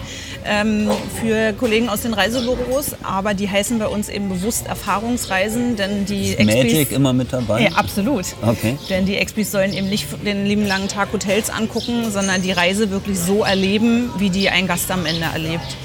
ähm, 0.45 0.91
für 1.21 1.53
Kollegen 1.53 1.89
aus 1.89 2.03
den 2.03 2.15
Reisebüros, 2.15 2.97
aber 3.03 3.35
die 3.35 3.49
heißen 3.49 3.79
bei 3.79 3.87
uns 3.87 4.09
eben 4.09 4.29
bewusst 4.29 4.67
Erfahrungsreisen, 4.67 5.77
denn 5.77 6.07
die 6.07 6.37
Magic 6.39 6.83
XPs 6.85 6.97
immer 6.97 7.13
mit 7.13 7.33
dabei? 7.33 7.63
Ja, 7.63 7.73
absolut. 7.73 8.27
Okay. 8.43 8.77
Denn 8.89 9.07
die 9.07 9.17
XPs 9.25 9.51
sollen 9.51 9.73
eben 9.73 9.89
nicht 9.89 10.07
den 10.25 10.47
lieben 10.47 10.67
langen 10.67 10.89
Tag 10.89 11.13
Hotels 11.13 11.51
angucken, 11.51 12.11
sondern 12.11 12.43
die 12.43 12.53
Reise 12.53 12.91
wirklich 12.91 13.19
so 13.19 13.45
erleben, 13.45 14.11
wie 14.19 14.31
die 14.31 14.49
ein 14.49 14.67
Gast 14.67 14.91
am 14.91 15.07
Ende 15.07 15.27
erlebt. 15.33 15.77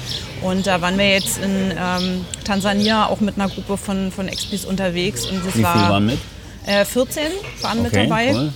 Und 0.42 0.66
da 0.66 0.80
waren 0.80 0.98
wir 0.98 1.08
jetzt 1.10 1.38
in 1.38 1.72
ähm, 1.78 2.24
Tansania 2.44 3.06
auch 3.06 3.20
mit 3.20 3.36
einer 3.36 3.48
Gruppe 3.48 3.76
von, 3.76 4.12
von 4.12 4.26
XPs 4.26 4.64
unterwegs. 4.64 5.26
Und 5.26 5.44
das 5.44 5.56
Wie 5.56 5.62
war, 5.62 5.72
viele 5.72 5.88
waren 5.88 6.06
mit? 6.06 6.18
Äh, 6.66 6.84
14 6.84 7.22
waren 7.62 7.82
mit 7.82 7.92
Okay, 7.92 8.06
dabei. 8.06 8.32
cool. 8.34 8.52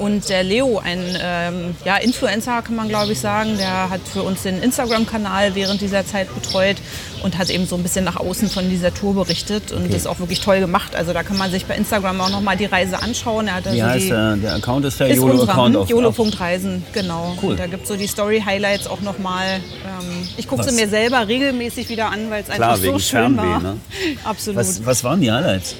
Und 0.00 0.30
der 0.30 0.42
Leo, 0.42 0.78
ein 0.82 0.98
ähm, 1.20 1.76
ja, 1.84 1.98
Influencer 1.98 2.62
kann 2.62 2.74
man 2.74 2.88
glaube 2.88 3.12
ich 3.12 3.20
sagen, 3.20 3.58
der 3.58 3.90
hat 3.90 4.00
für 4.00 4.22
uns 4.22 4.44
den 4.44 4.62
Instagram-Kanal 4.62 5.54
während 5.54 5.82
dieser 5.82 6.06
Zeit 6.06 6.34
betreut 6.34 6.78
und 7.22 7.36
hat 7.36 7.50
eben 7.50 7.66
so 7.66 7.76
ein 7.76 7.82
bisschen 7.82 8.06
nach 8.06 8.16
außen 8.16 8.48
von 8.48 8.70
dieser 8.70 8.94
Tour 8.94 9.12
berichtet 9.12 9.72
und 9.72 9.92
das 9.92 10.06
auch 10.06 10.18
wirklich 10.18 10.40
toll 10.40 10.60
gemacht. 10.60 10.96
Also 10.96 11.12
da 11.12 11.22
kann 11.22 11.36
man 11.36 11.50
sich 11.50 11.66
bei 11.66 11.76
Instagram 11.76 12.18
auch 12.18 12.30
nochmal 12.30 12.56
die 12.56 12.64
Reise 12.64 13.02
anschauen. 13.02 13.48
Er 13.48 13.56
also 13.56 13.72
Wie 13.72 13.82
heißt 13.82 14.06
die, 14.06 14.08
der? 14.08 14.36
Der 14.36 14.54
Account 14.54 14.86
ist 14.86 14.98
der 15.00 15.14
YOLO-Account 15.14 15.76
auf 15.76 15.90
YOLO.reisen, 15.90 16.82
genau. 16.94 17.36
Cool. 17.42 17.50
Und 17.50 17.60
da 17.60 17.66
gibt 17.66 17.82
es 17.82 17.88
so 17.90 17.96
die 17.96 18.06
Story-Highlights 18.06 18.86
auch 18.86 19.02
nochmal. 19.02 19.56
Ähm, 19.56 20.28
ich 20.38 20.48
gucke 20.48 20.64
sie 20.64 20.74
mir 20.74 20.88
selber 20.88 21.28
regelmäßig 21.28 21.90
wieder 21.90 22.10
an, 22.10 22.30
weil 22.30 22.42
es 22.42 22.48
einfach 22.48 22.76
so 22.76 22.98
schön 22.98 23.36
Fernweh, 23.36 23.42
war. 23.42 23.60
ne? 23.60 23.76
Absolut. 24.24 24.60
Was, 24.60 24.86
was 24.86 25.04
waren 25.04 25.20
die 25.20 25.30
Highlights? 25.30 25.76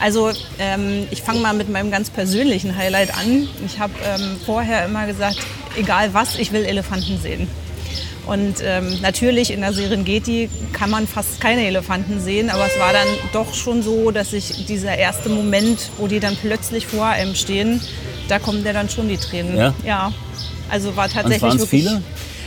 Also 0.00 0.30
ähm, 0.58 1.06
ich 1.10 1.22
fange 1.22 1.40
mal 1.40 1.54
mit 1.54 1.68
meinem 1.68 1.90
ganz 1.90 2.10
persönlichen 2.10 2.76
Highlight 2.76 3.16
an. 3.16 3.48
Ich 3.64 3.78
habe 3.78 3.92
ähm, 4.04 4.36
vorher 4.44 4.84
immer 4.84 5.06
gesagt, 5.06 5.38
egal 5.76 6.12
was, 6.12 6.38
ich 6.38 6.52
will 6.52 6.64
Elefanten 6.64 7.18
sehen. 7.18 7.48
Und 8.26 8.56
ähm, 8.62 9.00
natürlich 9.02 9.52
in 9.52 9.60
der 9.60 9.72
Serengeti 9.72 10.50
kann 10.72 10.90
man 10.90 11.06
fast 11.06 11.40
keine 11.40 11.64
Elefanten 11.64 12.20
sehen, 12.20 12.50
aber 12.50 12.66
es 12.66 12.78
war 12.78 12.92
dann 12.92 13.06
doch 13.32 13.54
schon 13.54 13.82
so, 13.82 14.10
dass 14.10 14.32
ich 14.32 14.66
dieser 14.66 14.98
erste 14.98 15.28
Moment, 15.28 15.90
wo 15.98 16.08
die 16.08 16.18
dann 16.18 16.36
plötzlich 16.36 16.88
vor 16.88 17.06
einem 17.06 17.36
stehen, 17.36 17.80
da 18.28 18.40
kommen 18.40 18.64
dir 18.64 18.72
dann 18.72 18.88
schon 18.88 19.08
die 19.08 19.16
Tränen. 19.16 19.56
Ja? 19.56 20.12
Also 20.68 20.96
war 20.96 21.08
tatsächlich 21.08 21.42
waren's 21.42 21.60
wirklich. 21.60 21.84
viele? 21.84 22.02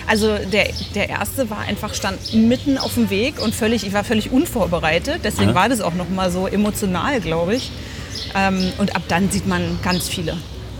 Also 0.09 0.37
der, 0.39 0.69
der 0.95 1.07
erste 1.09 1.51
war 1.51 1.59
einfach 1.59 1.93
stand 1.93 2.33
mitten 2.33 2.79
auf 2.79 2.95
dem 2.95 3.11
Weg 3.11 3.39
und 3.39 3.53
völlig, 3.53 3.85
ich 3.85 3.93
war 3.93 4.03
völlig 4.03 4.31
unvorbereitet. 4.31 5.21
Deswegen 5.23 5.49
Ja. 5.49 5.55
war 5.55 5.69
das 5.69 5.81
auch 5.81 5.93
noch 5.93 6.09
mal 6.09 6.31
so 6.31 6.47
emotional, 6.47 7.21
glaube 7.21 7.55
ich. 7.55 7.71
Ähm, 8.35 8.71
und 8.79 8.95
ab 8.95 9.03
dann 9.07 9.29
sieht 9.29 9.45
man 9.47 9.79
ganz 9.83 10.07
viele. 10.09 10.35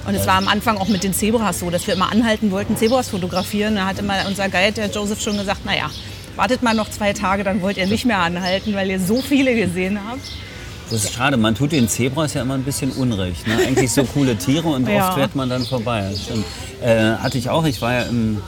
Und 0.08 0.16
es 0.16 0.26
war 0.26 0.36
am 0.36 0.48
Anfang 0.48 0.78
auch 0.78 0.88
mit 0.88 1.04
den 1.04 1.14
Zebras 1.14 1.60
so, 1.60 1.70
dass 1.70 1.86
wir 1.86 1.94
immer 1.94 2.12
anhalten 2.12 2.50
wollten, 2.50 2.76
Zebras 2.76 3.10
fotografieren. 3.10 3.76
Da 3.76 3.86
hat 3.86 4.00
immer 4.00 4.16
unser 4.28 4.50
Guide, 4.50 4.72
der 4.72 4.90
Joseph, 4.90 5.22
schon 5.22 5.38
gesagt, 5.38 5.64
naja, 5.64 5.92
wartet 6.36 6.64
mal 6.64 6.74
noch 6.74 6.90
zwei 6.90 7.14
Tage, 7.14 7.44
dann 7.44 7.62
wollt 7.62 7.78
ihr 7.78 7.86
nicht 7.86 8.06
mehr 8.06 8.18
anhalten, 8.20 8.74
weil 8.74 8.90
ihr 8.90 9.00
so 9.00 9.22
viele 9.22 9.54
gesehen 9.56 10.00
habt. 10.10 10.22
Das 10.92 11.04
ist 11.04 11.14
schade, 11.14 11.38
man 11.38 11.54
tut 11.56 11.72
den 11.72 11.88
Zebras 11.88 12.34
ja 12.34 12.42
immer 12.42 12.56
ein 12.56 12.64
bisschen 12.64 12.92
Unrecht. 12.92 13.48
Ne? 13.48 13.58
Eigentlich 13.68 13.92
so 13.92 14.04
coole 14.06 14.36
Tiere 14.38 14.68
und 14.70 14.88
Ja. 14.90 15.10
oft 15.10 15.18
fährt 15.18 15.36
man 15.36 15.50
dann 15.50 15.66
vorbei. 15.66 16.12
Stimmt. 16.24 16.46
Äh, 16.82 17.14
hatte 17.18 17.38
ich 17.38 17.50
auch, 17.50 17.66
ich 17.66 17.82
war 17.82 17.94
ja 17.94 18.02
im, 18.04 18.42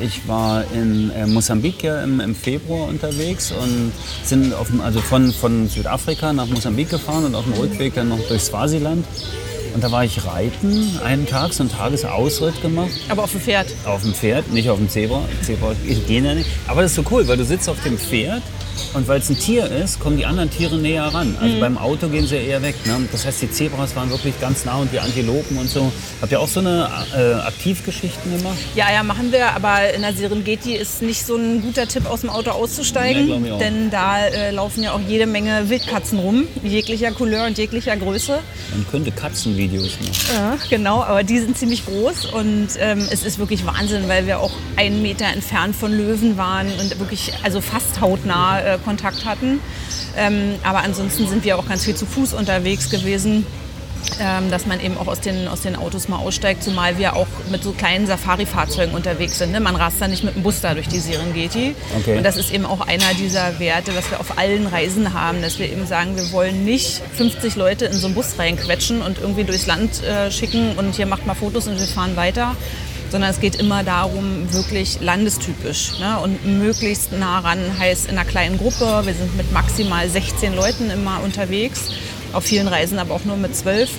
ich 0.00 0.26
war 0.26 0.64
in 0.72 1.10
äh, 1.10 1.26
Mosambik 1.26 1.82
ja 1.82 2.02
im, 2.02 2.18
im 2.20 2.34
Februar 2.34 2.88
unterwegs 2.88 3.52
und 3.52 3.92
sind 4.24 4.52
auf 4.54 4.68
dem, 4.68 4.80
also 4.80 5.00
von, 5.00 5.32
von 5.32 5.68
Südafrika 5.68 6.32
nach 6.32 6.46
Mosambik 6.46 6.90
gefahren 6.90 7.24
und 7.26 7.34
auf 7.34 7.44
dem 7.44 7.52
Rückweg 7.52 7.94
dann 7.94 8.08
noch 8.08 8.20
durch 8.28 8.42
Swasiland. 8.42 9.04
Und 9.72 9.84
da 9.84 9.92
war 9.92 10.04
ich 10.04 10.26
reiten, 10.26 10.98
einen 11.04 11.26
Tag, 11.26 11.52
so 11.52 11.62
einen 11.62 11.70
Tagesausritt 11.70 12.60
gemacht. 12.60 12.90
Aber 13.08 13.22
auf 13.22 13.30
dem 13.30 13.40
Pferd. 13.40 13.68
Auf 13.84 14.02
dem 14.02 14.12
Pferd, 14.14 14.50
nicht 14.52 14.68
auf 14.68 14.78
dem 14.78 14.88
Zebra. 14.88 15.22
Zebra 15.42 15.74
gehen 16.08 16.24
ja 16.24 16.34
nicht. 16.34 16.48
Aber 16.66 16.82
das 16.82 16.90
ist 16.90 16.96
so 16.96 17.04
cool, 17.12 17.28
weil 17.28 17.36
du 17.36 17.44
sitzt 17.44 17.68
auf 17.68 17.80
dem 17.84 17.96
Pferd 17.96 18.42
und 18.94 19.06
weil 19.08 19.20
es 19.20 19.28
ein 19.30 19.38
Tier 19.38 19.66
ist, 19.66 20.00
kommen 20.00 20.16
die 20.16 20.26
anderen 20.26 20.50
Tiere 20.50 20.76
näher 20.76 21.04
ran. 21.04 21.36
Also 21.40 21.54
Mhm. 21.56 21.60
beim 21.60 21.78
Auto 21.78 22.08
gehen 22.08 22.26
sie 22.26 22.36
eher 22.36 22.62
weg. 22.62 22.74
Ne? 22.86 22.96
Das 23.12 23.24
heißt, 23.26 23.42
die 23.42 23.50
Zebras 23.50 23.94
waren 23.96 24.10
wirklich 24.10 24.38
ganz 24.40 24.64
nah 24.64 24.76
und 24.76 24.92
die 24.92 25.00
Antilopen 25.00 25.56
und 25.58 25.68
so. 25.68 25.90
Habt 26.20 26.32
ihr 26.32 26.40
auch 26.40 26.48
so 26.48 26.60
eine 26.60 26.88
äh, 27.16 27.34
Aktivgeschichten 27.46 28.36
gemacht? 28.38 28.56
Ja, 28.74 28.86
ja, 28.92 29.02
machen 29.02 29.32
wir, 29.32 29.54
aber 29.54 29.92
in 29.94 30.02
der 30.02 30.12
Serengeti 30.14 30.74
ist 30.74 31.02
nicht 31.02 31.24
so 31.26 31.36
ein 31.36 31.62
guter 31.62 31.86
Tipp, 31.86 32.06
aus 32.06 32.20
dem 32.22 32.30
Auto 32.30 32.50
auszusteigen, 32.50 33.52
auch. 33.52 33.58
denn 33.58 33.90
da 33.90 34.18
äh, 34.26 34.50
laufen 34.50 34.82
ja 34.82 34.92
auch 34.92 35.00
jede 35.06 35.26
Menge 35.26 35.68
Wildkatzen 35.68 36.18
rum, 36.18 36.44
jeglicher 36.62 37.10
Couleur 37.12 37.46
und 37.46 37.58
jeglicher 37.58 37.96
Größe. 37.96 38.38
Man 38.72 38.86
könnte 38.90 39.10
Katzenvideos 39.12 39.98
machen. 40.00 40.12
Ja, 40.34 40.56
genau, 40.68 41.02
aber 41.02 41.22
die 41.22 41.38
sind 41.38 41.56
ziemlich 41.58 41.84
groß 41.86 42.26
und 42.26 42.68
ähm, 42.78 43.06
es 43.10 43.24
ist 43.24 43.38
wirklich 43.38 43.66
Wahnsinn, 43.66 44.08
weil 44.08 44.26
wir 44.26 44.40
auch 44.40 44.52
einen 44.76 45.02
Meter 45.02 45.26
entfernt 45.26 45.76
von 45.76 45.92
Löwen 45.96 46.36
waren 46.36 46.66
und 46.80 46.98
wirklich, 46.98 47.32
also 47.42 47.60
fast 47.60 48.00
hautnah 48.00 48.60
äh, 48.74 48.78
Kontakt 48.84 49.24
hatten. 49.24 49.60
Ähm, 50.16 50.54
aber 50.62 50.78
ansonsten 50.78 51.28
sind 51.28 51.44
wir 51.44 51.58
auch 51.58 51.68
ganz 51.68 51.84
viel 51.84 51.94
zu 51.94 52.06
Fuß 52.06 52.34
unterwegs 52.34 52.90
gewesen 52.90 53.46
ähm, 54.20 54.50
dass 54.50 54.66
man 54.66 54.80
eben 54.80 54.96
auch 54.98 55.06
aus 55.06 55.20
den, 55.20 55.48
aus 55.48 55.62
den 55.62 55.76
Autos 55.76 56.08
mal 56.08 56.18
aussteigt, 56.18 56.62
zumal 56.62 56.98
wir 56.98 57.16
auch 57.16 57.26
mit 57.50 57.62
so 57.62 57.72
kleinen 57.72 58.06
Safari-Fahrzeugen 58.06 58.94
unterwegs 58.94 59.38
sind. 59.38 59.52
Ne? 59.52 59.60
Man 59.60 59.76
rast 59.76 59.96
da 60.00 60.08
nicht 60.08 60.24
mit 60.24 60.34
dem 60.34 60.42
Bus 60.42 60.60
da 60.60 60.74
durch 60.74 60.88
die 60.88 60.98
Serengeti. 60.98 61.74
Okay. 61.98 62.16
Und 62.16 62.24
das 62.24 62.36
ist 62.36 62.52
eben 62.52 62.66
auch 62.66 62.80
einer 62.80 63.14
dieser 63.18 63.58
Werte, 63.58 63.94
was 63.96 64.10
wir 64.10 64.20
auf 64.20 64.38
allen 64.38 64.66
Reisen 64.66 65.12
haben, 65.14 65.42
dass 65.42 65.58
wir 65.58 65.70
eben 65.70 65.86
sagen, 65.86 66.16
wir 66.16 66.32
wollen 66.32 66.64
nicht 66.64 67.02
50 67.16 67.56
Leute 67.56 67.86
in 67.86 67.92
so 67.92 68.06
einen 68.06 68.14
Bus 68.14 68.38
reinquetschen 68.38 69.02
und 69.02 69.18
irgendwie 69.18 69.44
durchs 69.44 69.66
Land 69.66 70.02
äh, 70.02 70.30
schicken 70.30 70.76
und 70.76 70.94
hier 70.94 71.06
macht 71.06 71.26
mal 71.26 71.34
Fotos 71.34 71.66
und 71.68 71.78
wir 71.78 71.86
fahren 71.86 72.16
weiter, 72.16 72.56
sondern 73.10 73.30
es 73.30 73.40
geht 73.40 73.56
immer 73.56 73.82
darum, 73.82 74.52
wirklich 74.52 75.00
landestypisch 75.00 75.98
ne? 75.98 76.18
und 76.20 76.44
möglichst 76.46 77.12
nah 77.12 77.40
ran, 77.40 77.58
heißt 77.78 78.06
in 78.08 78.18
einer 78.18 78.28
kleinen 78.28 78.58
Gruppe. 78.58 79.02
Wir 79.04 79.14
sind 79.14 79.36
mit 79.36 79.52
maximal 79.52 80.08
16 80.08 80.54
Leuten 80.54 80.90
immer 80.90 81.20
unterwegs, 81.22 81.90
auf 82.32 82.44
vielen 82.44 82.68
Reisen 82.68 82.98
aber 82.98 83.14
auch 83.14 83.24
nur 83.24 83.36
mit 83.36 83.56
12. 83.56 83.90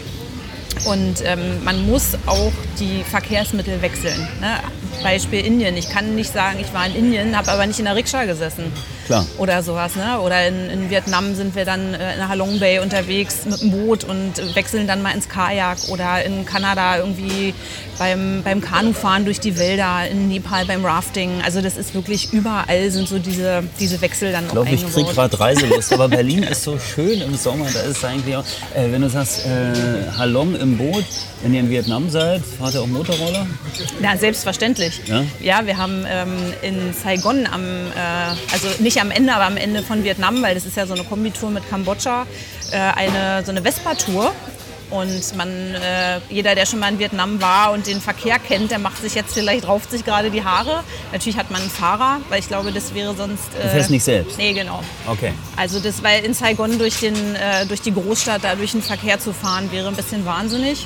Und 0.86 1.22
ähm, 1.26 1.64
man 1.64 1.86
muss 1.86 2.16
auch 2.26 2.54
die 2.80 3.04
Verkehrsmittel 3.04 3.82
wechseln. 3.82 4.28
Ne? 4.40 4.60
Beispiel 5.04 5.46
Indien. 5.46 5.76
Ich 5.78 5.90
kann 5.90 6.16
nicht 6.16 6.34
sagen, 6.34 6.60
ich 6.60 6.74
war 6.74 6.86
in 6.86 6.96
Indien, 6.96 7.38
habe 7.38 7.52
aber 7.52 7.66
nicht 7.68 7.80
in 7.80 7.86
der 7.86 7.96
Rikscha 7.96 8.26
gesessen. 8.26 8.72
Klar. 9.06 9.26
Oder 9.38 9.64
sowas. 9.64 9.96
Ne? 9.96 10.20
Oder 10.20 10.48
in, 10.48 10.70
in 10.70 10.90
Vietnam 10.90 11.36
sind 11.36 11.56
wir 11.56 11.66
dann 11.66 11.94
äh, 11.94 12.16
in 12.16 12.28
Halong 12.28 12.60
Bay 12.60 12.80
unterwegs 12.80 13.46
mit 13.46 13.62
dem 13.62 13.72
Boot 13.72 14.04
und 14.04 14.56
wechseln 14.56 14.88
dann 14.88 15.02
mal 15.02 15.12
ins 15.12 15.30
Kajak. 15.30 15.78
Oder 15.90 16.24
in 16.24 16.46
Kanada 16.46 16.98
irgendwie 16.98 17.54
beim, 17.98 18.42
beim 18.44 18.62
Kanufahren 18.62 19.26
durch 19.26 19.40
die 19.40 19.58
Wälder. 19.58 20.08
In 20.10 20.28
Nepal 20.28 20.66
beim 20.66 20.86
Rafting. 20.86 21.42
Also 21.44 21.62
das 21.62 21.78
ist 21.78 21.94
wirklich 21.94 22.34
überall 22.34 22.90
sind 22.92 23.08
so 23.08 23.20
diese, 23.20 23.64
diese 23.80 24.02
Wechsel 24.02 24.32
dann 24.32 24.46
Ich 24.46 24.50
auch 24.50 24.54
glaube, 24.54 24.70
ich 24.72 24.82
kriege 24.82 24.98
eingebaut. 25.08 25.16
gerade 25.16 25.40
Reiselust. 25.40 25.94
Aber 25.94 26.08
Berlin 26.10 26.44
ist 26.44 26.64
so 26.64 26.78
schön 26.80 27.22
im 27.22 27.36
Sommer. 27.36 27.68
Da 27.74 27.82
ist 27.82 28.04
eigentlich 28.04 28.36
auch, 28.36 28.44
äh, 28.76 28.92
wenn 28.92 29.02
du 29.02 29.10
sagst, 29.10 29.46
äh, 29.46 30.12
Halong 30.18 30.56
im 30.56 30.78
Boot, 30.78 31.06
wenn 31.42 31.54
ihr 31.54 31.62
in 31.62 31.70
Vietnam 31.70 32.10
seid, 32.10 32.42
fahrt 32.60 32.76
ihr 32.76 32.82
auch 32.82 32.88
Motorroller? 32.88 33.48
Ja, 34.02 34.16
selbstverständlich. 34.18 35.02
Ja? 35.06 35.66
wir 35.66 35.78
haben 35.78 36.06
ähm, 36.08 36.54
in 36.62 36.94
Saigon 36.94 37.48
am, 37.48 37.62
äh, 37.64 38.54
also 38.54 38.68
nicht 38.80 38.91
am 39.00 39.12
Ende, 39.12 39.34
aber 39.34 39.46
am 39.46 39.58
Ende 39.58 39.84
von 39.84 40.04
Vietnam, 40.04 40.42
weil 40.42 40.56
das 40.56 40.66
ist 40.66 40.76
ja 40.76 40.86
so 40.86 40.94
eine 40.94 41.04
Kombitour 41.04 41.52
mit 41.52 41.70
Kambodscha, 41.70 42.26
äh, 42.72 42.78
eine, 42.78 43.46
so 43.46 43.52
eine 43.52 43.62
Vespa-Tour. 43.62 44.34
Und 44.90 45.38
man, 45.38 45.48
äh, 45.48 46.20
jeder, 46.30 46.54
der 46.54 46.66
schon 46.66 46.80
mal 46.80 46.92
in 46.92 47.00
Vietnam 47.00 47.42
war 47.42 47.72
und 47.72 47.88
den 47.88 48.02
Verkehr 48.02 48.40
kennt, 48.40 48.72
der 48.72 48.80
macht 48.80 49.02
sich 49.02 49.16
jetzt 49.16 49.34
vielleicht, 49.34 49.66
rauft 49.66 49.90
sich 49.90 50.04
gerade 50.04 50.30
die 50.30 50.44
Haare. 50.44 50.84
Natürlich 51.14 51.38
hat 51.38 51.50
man 51.50 51.62
einen 51.62 51.70
Fahrer, 51.70 52.20
weil 52.28 52.40
ich 52.40 52.50
glaube, 52.50 52.74
das 52.74 52.94
wäre 52.94 53.16
sonst... 53.16 53.56
Äh, 53.58 53.64
Du 53.64 53.70
fährst 53.70 53.90
nicht 53.90 54.04
selbst? 54.04 54.38
Nee, 54.38 54.52
genau. 54.52 54.84
Okay. 55.08 55.32
Also 55.56 55.80
das, 55.80 56.04
weil 56.04 56.26
in 56.26 56.34
Saigon 56.34 56.78
durch, 56.78 57.00
den, 57.00 57.16
äh, 57.36 57.66
durch 57.68 57.82
die 57.82 57.94
Großstadt, 57.94 58.44
da 58.44 58.56
durch 58.56 58.74
den 58.74 58.82
Verkehr 58.82 59.18
zu 59.18 59.32
fahren, 59.32 59.72
wäre 59.72 59.88
ein 59.88 59.96
bisschen 59.96 60.26
wahnsinnig. 60.26 60.86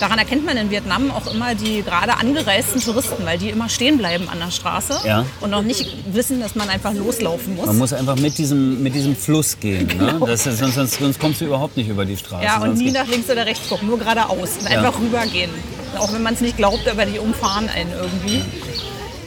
Daran 0.00 0.18
erkennt 0.18 0.44
man 0.44 0.56
in 0.56 0.70
Vietnam 0.70 1.10
auch 1.10 1.32
immer 1.32 1.54
die 1.54 1.82
gerade 1.82 2.16
angereisten 2.16 2.80
Touristen, 2.80 3.24
weil 3.24 3.38
die 3.38 3.50
immer 3.50 3.68
stehen 3.68 3.98
bleiben 3.98 4.28
an 4.28 4.38
der 4.38 4.50
Straße 4.50 4.94
Ja. 5.06 5.24
und 5.40 5.50
noch 5.50 5.62
nicht 5.62 5.96
wissen, 6.12 6.40
dass 6.40 6.54
man 6.54 6.68
einfach 6.68 6.92
loslaufen 6.92 7.54
muss. 7.56 7.66
Man 7.66 7.78
muss 7.78 7.92
einfach 7.92 8.16
mit 8.16 8.38
diesem, 8.38 8.82
mit 8.82 8.94
diesem 8.94 9.14
Fluss 9.16 9.58
gehen. 9.60 9.86
Ne? 9.96 10.20
Das 10.26 10.46
ist, 10.46 10.58
sonst, 10.58 10.74
sonst, 10.74 10.98
sonst 10.98 11.20
kommst 11.20 11.40
du 11.40 11.44
überhaupt 11.46 11.76
nicht 11.76 11.88
über 11.88 12.04
die 12.04 12.16
Straße. 12.16 12.42
Genau. 12.44 12.64
ja, 12.64 12.70
und 12.70 12.76
nie 12.78 12.90
nach 12.90 13.06
links 13.06 13.30
oder 13.30 13.46
rechts 13.46 13.68
gucken, 13.68 13.88
nur 13.88 13.98
geradeaus 13.98 14.50
und 14.60 14.66
einfach 14.66 14.98
rübergehen. 15.00 15.50
Auch 15.98 16.12
wenn 16.12 16.22
man 16.22 16.34
es 16.34 16.40
nicht 16.40 16.56
glaubt, 16.56 16.88
aber 16.88 17.04
die 17.04 17.18
umfahren 17.18 17.68
einen 17.68 17.92
irgendwie. 17.92 18.42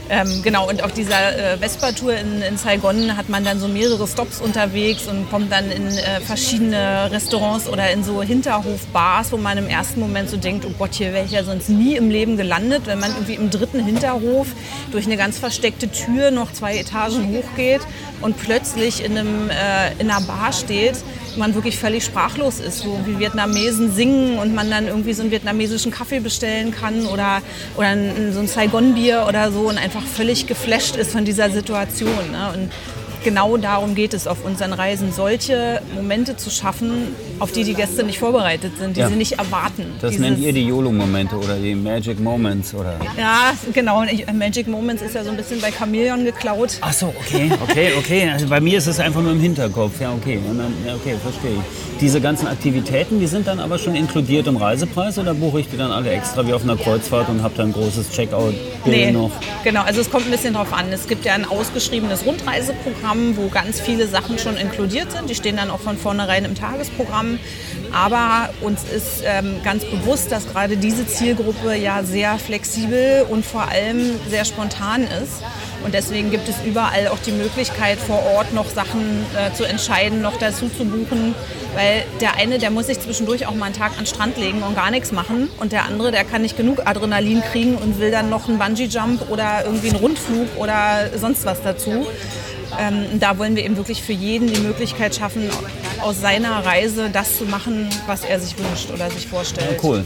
Ähm, 0.08 0.42
genau, 0.44 0.70
und 0.70 0.84
auf 0.84 0.92
dieser 0.92 1.54
äh, 1.54 1.58
Vespa-Tour 1.58 2.16
in, 2.16 2.42
in 2.44 2.58
Saigon 2.58 3.18
hat 3.18 3.28
man 3.28 3.44
dann 3.44 3.60
so 3.60 3.68
mehrere 3.68 4.08
Stops 4.08 4.40
unterwegs 4.40 5.08
und 5.08 5.30
kommt 5.32 5.52
dann 5.52 5.72
in 5.72 5.88
äh, 5.88 6.22
verschiedene 6.22 7.10
Restaurants 7.12 7.68
oder 7.68 7.90
in 7.90 8.04
so 8.04 8.22
Hinterhof-Bars, 8.22 9.32
wo 9.32 9.38
man 9.38 9.58
im 9.58 9.68
ersten 9.68 10.00
Moment 10.00 10.30
so 10.30 10.38
denkt, 10.38 10.64
oh 10.66 10.74
Gott, 10.78 10.94
hier 10.94 11.12
wäre 11.12 11.26
ich 11.26 11.32
ja 11.32 11.44
sonst 11.44 11.70
nie 11.70 11.96
im 11.96 12.12
Leben 12.12 12.38
gelandet, 12.38 12.84
wenn 12.86 13.00
man 13.00 13.12
irgendwie 13.12 13.34
im 13.34 13.50
dritten 13.50 13.84
Hinterhof 13.84 14.48
durch 14.92 15.08
eine 15.08 15.18
ganz 15.18 15.40
versteckte 15.40 15.90
Tür 15.90 16.30
noch 16.30 16.54
zwei 16.54 16.78
Etagen 16.78 17.30
hochgeht 17.30 17.82
und 18.22 18.38
plötzlich 18.38 19.04
in, 19.04 19.18
einem, 19.18 19.50
äh, 19.50 19.92
in 19.98 20.12
einer 20.12 20.22
Bar 20.22 20.54
steht, 20.54 20.98
man 21.38 21.56
wirklich 21.56 21.78
völlig 21.78 22.04
sprachlos 22.04 22.60
ist, 22.60 22.86
wo 22.86 23.00
wie 23.06 23.20
Vietnamesen 23.20 23.92
singen 23.92 24.38
und 24.38 24.54
man 24.54 24.70
dann 24.70 24.88
irgendwie 24.88 25.14
so 25.14 25.22
einen 25.22 25.32
vietnamesischen 25.32 25.92
Kaffee 25.92 26.20
bestellen 26.20 26.72
kann 26.72 27.06
oder, 27.06 27.42
oder 27.76 27.96
so 28.32 28.40
ein 28.40 28.48
Saigon-Bier 28.48 29.26
oder 29.28 29.52
so 29.52 29.70
und 29.70 29.78
einfach 29.78 30.04
völlig 30.04 30.48
geflasht 30.48 30.96
ist 30.96 31.12
von 31.12 31.26
dieser 31.26 31.50
Situation. 31.50 32.32
Ne? 32.32 32.52
Und 32.54 32.72
genau 33.26 33.58
darum 33.58 33.94
geht 33.96 34.14
es 34.14 34.26
auf 34.28 34.46
unseren 34.46 34.72
Reisen, 34.72 35.12
solche 35.12 35.82
Momente 35.94 36.38
zu 36.38 36.50
schaffen, 36.50 37.14
auf 37.40 37.52
die 37.52 37.66
die 37.66 37.74
Gäste 37.74 38.04
nicht 38.04 38.20
vorbereitet 38.20 38.78
sind, 38.80 38.96
die 38.96 39.02
Ja. 39.02 39.10
sie 39.10 39.16
nicht 39.16 39.34
erwarten. 39.34 39.88
Das 40.00 40.12
Dieses- 40.12 40.26
nennt 40.26 40.40
ihr 40.40 40.54
die 40.54 40.66
YOLO-Momente 40.66 41.36
oder 41.36 41.58
die 41.58 41.76
Magic 41.76 42.20
Moments 42.22 42.74
oder. 42.74 42.94
Ja, 43.18 43.52
genau. 43.74 44.04
Magic 44.34 44.68
Moments 44.68 45.02
ist 45.02 45.16
ja 45.16 45.24
so 45.26 45.32
ein 45.32 45.38
bisschen 45.38 45.60
bei 45.60 45.72
Chameleon 45.72 46.24
geklaut. 46.24 46.78
Ach 46.80 46.94
so, 46.94 47.08
okay, 47.08 47.52
okay, 47.70 47.90
okay. 47.98 48.30
Also 48.32 48.48
bei 48.48 48.62
mir 48.62 48.78
ist 48.78 48.88
es 48.88 49.00
einfach 49.00 49.22
nur 49.22 49.34
im 49.34 49.40
Hinterkopf. 49.42 50.00
Ja, 50.00 50.14
okay, 50.14 50.40
dann, 50.48 50.74
ja, 50.88 50.94
okay, 50.96 51.16
verstehe 51.22 51.52
ich. 51.52 52.00
Diese 52.00 52.20
ganzen 52.22 52.48
Aktivitäten, 52.48 53.20
die 53.20 53.28
sind 53.28 53.48
dann 53.48 53.60
aber 53.60 53.78
schon 53.80 53.96
inkludiert 53.96 54.48
im 54.48 54.58
Reisepreis 54.58 55.18
oder 55.18 55.34
buche 55.34 55.62
ich 55.62 55.70
die 55.70 55.78
dann 55.78 55.92
alle 55.92 56.12
extra 56.12 56.46
wie 56.46 56.54
auf 56.54 56.64
einer 56.64 56.76
Kreuzfahrt 56.78 57.30
und 57.30 57.42
habe 57.42 57.54
dann 57.58 57.68
ein 57.70 57.74
großes 57.74 58.12
Checkout-Bild 58.12 59.14
noch? 59.14 59.32
genau. 59.64 59.82
Also 59.84 60.02
es 60.02 60.12
kommt 60.12 60.26
ein 60.26 60.32
bisschen 60.32 60.54
drauf 60.54 60.72
an. 60.74 60.92
Es 60.92 61.08
gibt 61.08 61.26
ja 61.26 61.34
ein 61.34 61.46
ausgeschriebenes 61.46 62.26
Rundreiseprogramm, 62.26 63.15
wo 63.36 63.50
ganz 63.50 63.80
viele 63.80 64.08
Sachen 64.08 64.40
schon 64.40 64.58
inkludiert 64.58 65.12
sind. 65.12 65.30
Die 65.30 65.36
stehen 65.36 65.58
dann 65.58 65.70
auch 65.70 65.80
von 65.80 65.98
vornherein 65.98 66.46
im 66.46 66.56
Tagesprogramm. 66.56 67.40
Aber 67.92 68.50
uns 68.62 68.84
ist 68.84 69.24
ähm, 69.26 69.62
ganz 69.64 69.86
bewusst, 69.86 70.32
dass 70.32 70.48
gerade 70.48 70.78
diese 70.78 71.08
Zielgruppe 71.08 71.76
ja 71.76 72.04
sehr 72.04 72.38
flexibel 72.38 73.26
und 73.30 73.46
vor 73.46 73.70
allem 73.70 74.20
sehr 74.30 74.46
spontan 74.46 75.04
ist. 75.04 75.44
Und 75.84 75.94
deswegen 75.94 76.32
gibt 76.32 76.50
es 76.50 76.56
überall 76.66 77.10
auch 77.10 77.20
die 77.20 77.32
Möglichkeit, 77.32 78.00
vor 78.00 78.24
Ort 78.36 78.54
noch 78.54 78.68
Sachen 78.68 79.24
äh, 79.38 79.54
zu 79.54 79.66
entscheiden, 79.66 80.22
noch 80.22 80.38
dazu 80.38 80.68
zu 80.68 80.84
buchen. 80.84 81.36
Weil 81.76 82.06
der 82.22 82.38
eine, 82.38 82.58
der 82.58 82.72
muss 82.72 82.88
sich 82.88 83.00
zwischendurch 83.00 83.46
auch 83.46 83.54
mal 83.54 83.66
einen 83.66 83.76
Tag 83.76 83.92
an 83.92 84.00
den 84.00 84.06
Strand 84.08 84.38
legen 84.38 84.64
und 84.64 84.76
gar 84.76 84.90
nichts 84.90 85.12
machen. 85.12 85.50
Und 85.60 85.72
der 85.72 85.86
andere, 85.86 86.12
der 86.12 86.24
kann 86.24 86.42
nicht 86.42 86.58
genug 86.58 86.82
Adrenalin 86.86 87.42
kriegen 87.52 87.76
und 87.76 88.00
will 88.00 88.12
dann 88.12 88.30
noch 88.30 88.48
einen 88.48 88.58
Bungee-Jump 88.58 89.30
oder 89.30 89.64
irgendwie 89.66 89.90
einen 89.90 90.00
Rundflug 90.00 90.48
oder 90.58 91.10
sonst 91.18 91.46
was 91.46 91.62
dazu. 91.62 92.08
Ähm, 92.80 93.20
da 93.20 93.38
wollen 93.38 93.56
wir 93.56 93.66
eben 93.66 93.78
wirklich 93.78 94.04
für 94.04 94.14
jeden 94.14 94.52
die 94.52 94.60
Möglichkeit 94.60 95.16
schaffen, 95.16 95.50
aus 96.06 96.22
seiner 96.22 96.64
Reise 96.64 97.10
das 97.10 97.38
zu 97.38 97.46
machen, 97.46 97.90
was 98.06 98.24
er 98.24 98.40
sich 98.40 98.56
wünscht 98.60 98.92
oder 98.94 99.10
sich 99.10 99.26
vorstellt. 99.26 99.80
Cool. 99.82 100.04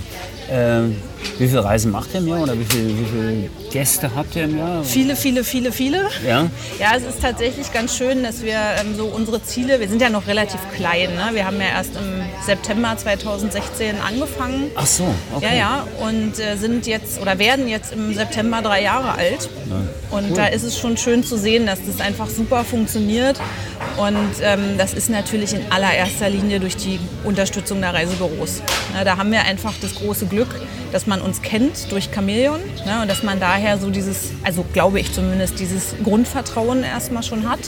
Ähm, 0.49 0.95
wie 1.37 1.47
viele 1.47 1.63
Reisen 1.63 1.91
macht 1.91 2.13
ihr 2.13 2.21
im 2.21 2.27
Jahr 2.27 2.41
oder 2.41 2.57
wie 2.57 2.63
viele, 2.63 2.87
wie 2.87 3.05
viele 3.05 3.49
Gäste 3.69 4.09
habt 4.15 4.35
ihr 4.35 4.45
im 4.45 4.57
Jahr? 4.57 4.83
Viele, 4.83 5.15
viele, 5.17 5.43
viele, 5.43 5.71
viele. 5.73 6.09
Ja? 6.25 6.49
Ja, 6.79 6.93
es 6.95 7.03
ist 7.03 7.21
tatsächlich 7.21 7.71
ganz 7.73 7.97
schön, 7.97 8.23
dass 8.23 8.41
wir 8.41 8.57
ähm, 8.79 8.95
so 8.95 9.07
unsere 9.07 9.43
Ziele, 9.43 9.79
wir 9.81 9.89
sind 9.89 10.01
ja 10.01 10.09
noch 10.09 10.25
relativ 10.25 10.59
klein, 10.73 11.13
ne? 11.15 11.29
wir 11.33 11.45
haben 11.45 11.59
ja 11.59 11.67
erst 11.67 11.91
im 11.97 12.23
September 12.45 12.95
2016 12.97 13.95
angefangen. 13.99 14.71
Ach 14.75 14.85
so, 14.85 15.13
okay. 15.35 15.49
Ja, 15.51 15.53
ja, 15.53 15.87
und 15.99 16.39
äh, 16.39 16.55
sind 16.55 16.87
jetzt 16.87 17.21
oder 17.21 17.37
werden 17.37 17.67
jetzt 17.67 17.91
im 17.91 18.13
September 18.13 18.61
drei 18.61 18.81
Jahre 18.81 19.11
alt. 19.11 19.49
Und 20.09 20.35
da 20.35 20.47
ist 20.47 20.63
es 20.63 20.79
schon 20.79 20.97
schön 20.97 21.23
zu 21.23 21.37
sehen, 21.37 21.67
dass 21.67 21.79
das 21.85 21.99
einfach 21.99 22.27
super 22.27 22.63
funktioniert. 22.63 23.39
Und 23.99 24.29
ähm, 24.43 24.77
das 24.77 24.93
ist 24.93 25.09
natürlich 25.09 25.53
in 25.53 25.61
allererster 25.71 26.29
Linie 26.29 26.59
durch 26.59 26.77
die 26.77 26.99
Unterstützung 27.25 27.81
der 27.81 27.93
Reisebüros. 27.93 28.61
Na, 28.93 29.03
da 29.03 29.17
haben 29.17 29.31
wir 29.31 29.41
einfach 29.43 29.73
das 29.81 29.95
große 29.95 30.27
Glück, 30.27 30.47
dass 30.93 31.05
man 31.05 31.19
uns 31.21 31.41
kennt 31.41 31.91
durch 31.91 32.09
Chameleon 32.11 32.59
ne, 32.85 33.01
und 33.01 33.09
dass 33.09 33.23
man 33.23 33.39
daher 33.39 33.77
so 33.77 33.89
dieses, 33.89 34.29
also 34.43 34.63
glaube 34.73 34.99
ich 35.01 35.11
zumindest, 35.11 35.59
dieses 35.59 35.95
Grundvertrauen 36.03 36.83
erstmal 36.83 37.23
schon 37.23 37.49
hat. 37.49 37.59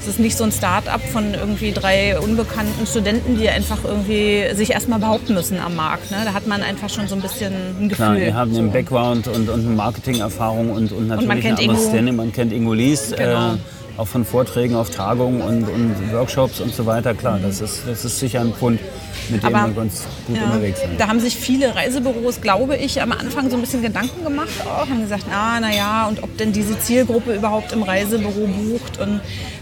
Es 0.00 0.08
ist 0.08 0.18
nicht 0.18 0.36
so 0.36 0.42
ein 0.44 0.50
Start-up 0.52 1.00
von 1.00 1.32
irgendwie 1.34 1.70
drei 1.70 2.18
unbekannten 2.18 2.86
Studenten, 2.86 3.38
die 3.38 3.48
einfach 3.48 3.78
irgendwie 3.84 4.46
sich 4.54 4.70
erstmal 4.72 4.98
behaupten 4.98 5.34
müssen 5.34 5.58
am 5.60 5.76
Markt. 5.76 6.10
Ne? 6.10 6.18
Da 6.24 6.32
hat 6.32 6.46
man 6.48 6.60
einfach 6.62 6.90
schon 6.90 7.06
so 7.06 7.14
ein 7.14 7.20
bisschen 7.20 7.52
ein 7.52 7.88
Gefühl. 7.88 8.06
Klar, 8.06 8.18
ihr 8.18 8.34
habt 8.34 8.52
einen 8.52 8.66
So. 8.66 8.72
Background 8.72 9.28
und, 9.28 9.48
und 9.48 9.60
eine 9.64 9.74
Marketingerfahrung 9.76 10.70
und, 10.72 10.90
und 10.92 11.06
natürlich 11.08 11.28
man 11.28 11.40
kennt 11.40 11.60
ein. 11.60 12.16
Man 12.16 12.32
kennt 12.32 12.52
Ingo 12.52 12.72
Lies, 12.72 13.14
Genau. 13.16 13.54
äh, 13.54 13.58
auch 13.96 14.08
von 14.08 14.24
Vorträgen 14.24 14.74
auf 14.74 14.90
Tagungen 14.90 15.40
und, 15.42 15.64
und 15.68 16.12
Workshops 16.12 16.60
und 16.60 16.74
so 16.74 16.86
weiter. 16.86 17.14
Klar, 17.14 17.38
das 17.42 17.60
ist, 17.60 17.82
das 17.86 18.04
ist 18.04 18.18
sicher 18.18 18.40
ein 18.40 18.52
Punkt, 18.52 18.82
mit 19.28 19.42
dem 19.42 19.52
wir 19.52 19.68
ganz 19.68 20.04
gut 20.26 20.36
Ja, 20.36 20.44
unterwegs 20.44 20.80
sind. 20.80 20.98
da 20.98 21.08
haben 21.08 21.20
sich 21.20 21.36
viele 21.36 21.74
Reisebüros, 21.74 22.40
glaube 22.40 22.76
ich, 22.76 23.02
am 23.02 23.12
Anfang 23.12 23.50
so 23.50 23.56
ein 23.56 23.60
bisschen 23.62 23.82
Gedanken 23.82 24.24
gemacht 24.24 24.48
auch. 24.66 24.88
Haben 24.88 25.02
gesagt, 25.02 25.24
ah, 25.32 25.58
na 25.60 25.72
ja, 25.74 26.06
und 26.08 26.22
ob 26.22 26.36
denn 26.38 26.52
diese 26.52 26.78
Zielgruppe 26.78 27.34
überhaupt 27.34 27.72
im 27.72 27.82
Reisebüro 27.82 28.46
bucht. 28.46 28.98
Und 28.98 29.20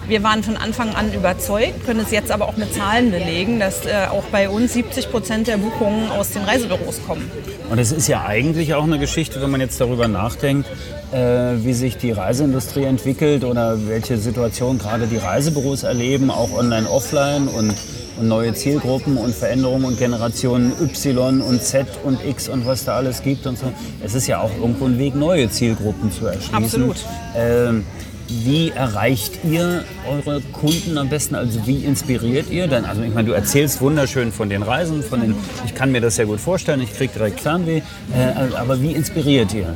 wir 0.09 0.23
waren 0.23 0.43
von 0.43 0.57
Anfang 0.57 0.95
an 0.95 1.13
überzeugt, 1.13 1.85
können 1.85 2.01
es 2.01 2.11
jetzt 2.11 2.31
aber 2.31 2.49
auch 2.49 2.57
mit 2.57 2.73
Zahlen 2.75 3.11
belegen, 3.11 3.59
dass 3.61 3.85
äh, 3.87 4.07
auch 4.11 4.25
bei 4.33 4.49
uns 4.49 4.73
70 4.75 5.11
Prozent 5.11 5.47
der 5.49 5.57
Buchungen 5.57 6.11
aus 6.11 6.31
den 6.31 6.43
Reisebüros 6.43 7.01
kommen. 7.07 7.31
Und 7.69 7.79
es 7.79 7.93
ist 7.93 8.09
ja 8.09 8.25
eigentlich 8.25 8.75
auch 8.75 8.85
eine 8.85 8.99
Geschichte, 8.99 9.41
wenn 9.43 9.51
man 9.51 9.61
jetzt 9.61 9.81
darüber 9.81 10.09
nachdenkt, 10.09 10.69
wie 11.13 11.73
sich 11.73 11.97
die 11.97 12.13
Reiseindustrie 12.13 12.85
entwickelt 12.85 13.45
oder 13.45 13.89
welche 13.89 14.17
Situation 14.17 14.79
gerade 14.79 15.07
die 15.07 15.17
Reisebüros 15.17 15.83
erleben, 15.83 16.31
auch 16.31 16.53
online, 16.53 16.89
offline 16.89 17.49
und, 17.49 17.75
und 18.19 18.29
neue 18.29 18.55
Zielgruppen 18.55 19.17
und 19.17 19.35
Veränderungen 19.35 19.85
und 19.87 19.99
Generationen 19.99 20.73
Y 20.81 21.41
und 21.41 21.63
Z 21.63 21.87
und 22.05 22.25
X 22.25 22.49
und 22.49 22.65
was 22.65 22.85
da 22.85 22.95
alles 22.95 23.23
gibt 23.23 23.47
und 23.47 23.59
so. 23.59 23.73
Es 24.05 24.15
ist 24.15 24.29
ja 24.29 24.41
auch 24.41 24.53
irgendwo 24.61 24.85
ein 24.85 24.99
Weg, 24.99 25.17
neue 25.17 25.51
Zielgruppen 25.51 26.13
zu 26.13 26.27
erschließen. 26.27 26.55
Absolut. 26.55 26.97
Ähm, 27.37 27.85
wie 28.29 28.71
erreicht 28.71 29.41
ihr 29.45 29.85
eure 30.09 30.41
Kunden 30.53 30.97
am 30.97 31.09
besten? 31.09 31.35
Also 31.35 31.67
wie 31.67 31.85
inspiriert 31.85 32.49
ihr 32.51 32.69
denn? 32.69 32.85
Also 32.85 33.03
ich 33.03 33.13
meine, 33.13 33.27
du 33.27 33.35
erzählst 33.35 33.81
wunderschön 33.81 34.31
von 34.31 34.49
den 34.49 34.63
Reisen, 34.63 35.03
von 35.03 35.21
den, 35.21 35.35
ich 35.67 35.75
kann 35.75 35.91
mir 35.91 36.01
das 36.01 36.15
sehr 36.15 36.27
gut 36.27 36.39
vorstellen, 36.39 36.81
ich 36.81 36.95
kriege 36.95 37.13
direkt 37.13 37.41
Fernweh. 37.41 37.79
Äh, 38.15 38.55
aber 38.57 38.81
wie 38.81 38.93
inspiriert 38.93 39.53
ihr? 39.53 39.75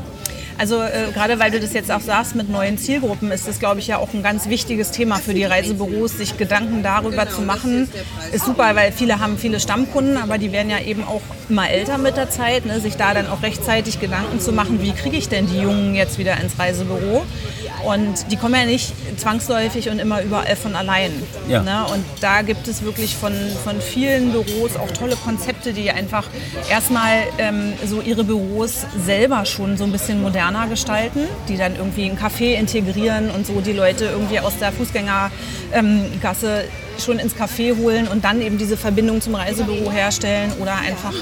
Also 0.58 0.80
äh, 0.80 1.11
gerade 1.12 1.38
weil 1.38 1.50
du 1.50 1.61
das 1.61 1.73
jetzt 1.73 1.90
auch 1.90 2.00
sagst 2.00 2.34
mit 2.34 2.49
neuen 2.49 2.78
Zielgruppen, 2.78 3.30
ist 3.30 3.49
das, 3.49 3.58
glaube 3.58 3.80
ich, 3.80 3.87
ja 3.87 3.99
auch 3.99 4.12
ein 4.14 4.23
ganz 4.23 4.49
wichtiges 4.49 4.90
Thema 4.90 5.16
für 5.16 5.34
die 5.34 5.44
Reisebüros, 5.44 6.16
sich 6.16 6.37
Gedanken 6.37 6.82
darüber 6.82 7.28
zu 7.28 7.42
machen. 7.42 7.88
Ist 8.32 8.44
super, 8.44 8.75
weil 8.76 8.92
viele 8.92 9.18
haben 9.18 9.38
viele 9.38 9.61
Stammkunden, 9.61 10.16
aber 10.16 10.38
die 10.38 10.52
werden 10.52 10.70
ja 10.70 10.80
eben 10.80 11.04
auch 11.04 11.23
immer 11.49 11.68
älter 11.68 11.99
mit 11.99 12.16
der 12.16 12.30
Zeit, 12.30 12.66
ne? 12.66 12.80
sich 12.80 12.96
da 12.96 13.14
dann 13.14 13.28
auch 13.28 13.42
rechtzeitig 13.42 14.00
Gedanken 14.00 14.40
zu 14.40 14.52
machen, 14.52 14.82
wie 14.82 14.92
kriege 14.92 15.16
ich 15.16 15.28
denn 15.28 15.46
die 15.46 15.61
Jungen 15.61 15.94
jetzt 15.94 16.18
wieder 16.18 16.40
ins 16.40 16.58
Reisebüro? 16.58 17.25
Und 17.84 18.32
die 18.32 18.37
kommen 18.37 18.54
ja 18.54 18.64
nicht 18.64 18.92
zwangsläufig 19.18 19.90
und 19.90 19.99
immer 19.99 20.23
überall 20.23 20.56
von 20.56 20.75
allein. 20.75 21.12
Ja. 21.49 21.62
Ne? 21.62 21.84
Und 21.92 22.04
da 22.20 22.42
gibt 22.42 22.66
es 22.66 22.82
wirklich 22.82 23.14
von, 23.14 23.34
von 23.62 23.80
vielen 23.80 24.32
Büros 24.32 24.76
auch 24.76 24.90
tolle 24.90 25.16
Konzepte, 25.16 25.73
die 25.73 25.90
einfach 25.90 26.26
erstmal 26.70 27.25
ähm, 27.38 27.75
so 27.87 28.00
ihre 28.00 28.25
Büros 28.25 28.87
selber 29.04 29.44
schon 29.44 29.76
so 29.76 29.84
ein 29.84 29.92
bisschen 29.92 30.23
moderner 30.44 30.68
gestalten, 30.68 31.20
die 31.48 31.56
dann 31.56 31.74
irgendwie 31.76 32.04
ein 32.04 32.18
Café 32.18 32.54
integrieren 32.54 33.30
und 33.30 33.46
so 33.46 33.60
die 33.60 33.72
Leute 33.72 34.04
irgendwie 34.06 34.40
aus 34.40 34.58
der 34.58 34.72
Fußgängergasse 34.72 36.64
schon 36.98 37.18
ins 37.18 37.34
Café 37.34 37.76
holen 37.76 38.06
und 38.06 38.24
dann 38.24 38.40
eben 38.40 38.58
diese 38.58 38.76
Verbindung 38.76 39.20
zum 39.20 39.34
Reisebüro 39.34 39.90
herstellen 39.90 40.52
oder 40.60 40.76
einfach 40.76 41.14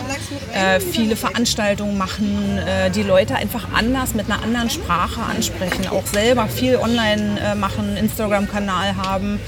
äh, 0.53 0.81
viele 0.81 1.17
Veranstaltungen 1.17 1.97
machen, 1.97 2.59
äh, 2.59 2.91
die 2.91 3.03
Leute 3.03 3.37
einfach 3.37 3.69
anders 3.73 4.15
mit 4.15 4.31
einer 4.31 4.43
anderen 4.43 4.69
Sprache 4.69 5.23
ansprechen, 5.23 5.89
auch 5.89 6.07
selber 6.07 6.47
viel 6.49 6.77
online 6.77 7.41
äh, 7.41 7.55
machen, 7.55 7.97
Instagram-Kanal 7.97 8.97
haben 8.97 9.41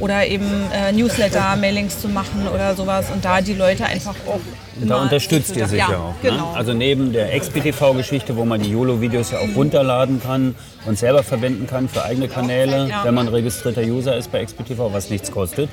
oder 0.00 0.26
eben 0.26 0.50
äh, 0.72 0.92
Newsletter, 0.92 1.56
Mailings 1.56 2.00
zu 2.00 2.08
machen 2.08 2.48
oder 2.52 2.74
sowas 2.74 3.06
und 3.12 3.24
da 3.24 3.40
die 3.40 3.54
Leute 3.54 3.84
einfach 3.84 4.14
auch 4.26 4.40
da 4.88 5.02
unterstützt 5.02 5.56
ihr 5.56 5.66
sicher 5.66 5.90
ja, 5.90 5.98
auch. 5.98 6.22
Ne? 6.22 6.30
Genau. 6.30 6.52
Also 6.52 6.72
neben 6.72 7.12
der 7.12 7.38
XPTV-Geschichte, 7.38 8.36
wo 8.36 8.44
man 8.44 8.62
die 8.62 8.70
YOLO-Videos 8.70 9.30
ja 9.32 9.38
auch 9.38 9.56
runterladen 9.56 10.22
kann 10.22 10.54
und 10.86 10.98
selber 10.98 11.22
verwenden 11.22 11.66
kann 11.66 11.88
für 11.88 12.04
eigene 12.04 12.28
Kanäle, 12.28 12.88
Ja. 12.88 13.04
wenn 13.04 13.14
man 13.14 13.28
registrierter 13.28 13.82
User 13.82 14.16
ist 14.16 14.32
bei 14.32 14.42
XPTV, 14.44 14.92
was 14.92 15.10
nichts 15.10 15.30
kostet, 15.30 15.68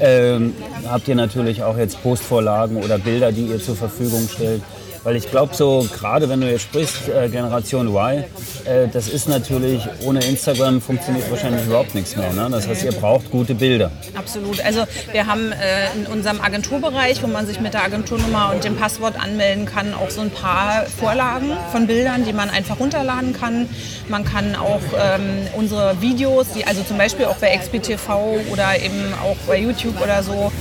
ähm, 0.00 0.54
habt 0.88 1.08
ihr 1.08 1.14
natürlich 1.14 1.62
auch 1.62 1.76
jetzt 1.76 2.02
Postvorlagen 2.02 2.76
oder 2.76 2.98
Bilder, 2.98 3.32
die 3.32 3.46
ihr 3.46 3.60
zur 3.60 3.76
Verfügung 3.76 4.28
stellt. 4.32 4.62
Weil 5.04 5.16
ich 5.16 5.30
glaube, 5.30 5.54
so 5.54 5.88
gerade 5.92 6.28
wenn 6.28 6.40
du 6.40 6.50
jetzt 6.50 6.62
sprichst, 6.62 7.08
äh, 7.08 7.28
Generation 7.28 7.88
Y, 7.88 8.24
äh, 8.64 8.88
das 8.92 9.08
ist 9.08 9.28
natürlich, 9.28 9.82
ohne 10.04 10.24
Instagram 10.24 10.80
funktioniert 10.80 11.28
wahrscheinlich 11.30 11.66
überhaupt 11.66 11.94
nichts 11.94 12.16
mehr. 12.16 12.32
Ne? 12.32 12.48
Das 12.50 12.68
heißt, 12.68 12.84
ihr 12.84 12.92
braucht 12.92 13.30
gute 13.30 13.54
Bilder. 13.54 13.90
Absolut. 14.14 14.64
Also 14.64 14.84
wir 15.10 15.26
haben 15.26 15.50
äh, 15.52 15.92
in 15.96 16.06
unserem 16.06 16.40
Agenturbereich, 16.40 17.22
wo 17.22 17.26
man 17.26 17.46
sich 17.46 17.60
mit 17.60 17.74
der 17.74 17.82
Agenturnummer 17.82 18.52
und 18.54 18.62
dem 18.62 18.76
Passwort 18.76 19.20
anmelden 19.20 19.66
kann, 19.66 19.92
auch 19.94 20.10
so 20.10 20.20
ein 20.20 20.30
paar 20.30 20.86
Vorlagen 20.86 21.50
von 21.72 21.86
Bildern, 21.86 22.24
die 22.24 22.32
man 22.32 22.48
einfach 22.48 22.78
runterladen 22.78 23.32
kann. 23.32 23.68
Man 24.08 24.24
kann 24.24 24.54
auch 24.54 24.80
ähm, 24.96 25.48
unsere 25.56 26.00
Videos, 26.00 26.46
die, 26.54 26.64
also 26.64 26.82
zum 26.82 26.98
Beispiel 26.98 27.24
auch 27.24 27.36
bei 27.36 27.56
XBTV 27.56 28.08
oder 28.52 28.76
eben 28.76 29.14
auch 29.22 29.36
bei 29.46 29.58
YouTube 29.58 30.00
oder 30.00 30.22
so, 30.22 30.52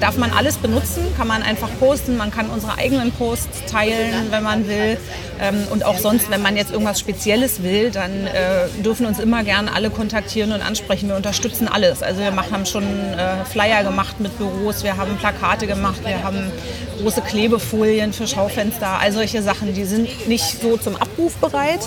darf 0.00 0.16
man 0.16 0.32
alles 0.32 0.56
benutzen, 0.56 1.04
kann 1.16 1.28
man 1.28 1.42
einfach 1.42 1.68
posten. 1.78 2.16
Man 2.16 2.30
kann 2.30 2.50
unsere 2.50 2.78
eigenen 2.78 3.12
Posts 3.12 3.70
teilen, 3.70 3.83
wenn 4.30 4.42
man 4.42 4.68
will. 4.68 4.98
Ähm, 5.40 5.66
und 5.70 5.84
auch 5.84 5.98
sonst, 5.98 6.30
wenn 6.30 6.42
man 6.42 6.56
jetzt 6.56 6.70
irgendwas 6.70 7.00
Spezielles 7.00 7.62
will, 7.62 7.90
dann 7.90 8.26
äh, 8.26 8.68
dürfen 8.84 9.06
uns 9.06 9.18
immer 9.18 9.42
gerne 9.42 9.72
alle 9.72 9.90
kontaktieren 9.90 10.52
und 10.52 10.62
ansprechen. 10.62 11.08
Wir 11.08 11.16
unterstützen 11.16 11.68
alles. 11.68 12.02
Also 12.02 12.20
wir 12.20 12.30
machen, 12.30 12.52
haben 12.52 12.66
schon 12.66 12.84
äh, 12.84 13.44
Flyer 13.44 13.82
gemacht 13.82 14.20
mit 14.20 14.36
Büros, 14.38 14.84
wir 14.84 14.96
haben 14.96 15.16
Plakate 15.16 15.66
gemacht, 15.66 16.00
wir 16.04 16.22
haben 16.22 16.52
große 17.00 17.22
Klebefolien 17.22 18.12
für 18.12 18.26
Schaufenster, 18.26 19.00
all 19.00 19.12
solche 19.12 19.42
Sachen. 19.42 19.74
Die 19.74 19.84
sind 19.84 20.28
nicht 20.28 20.60
so 20.60 20.76
zum 20.76 20.96
Abruf 20.96 21.34
bereit, 21.36 21.80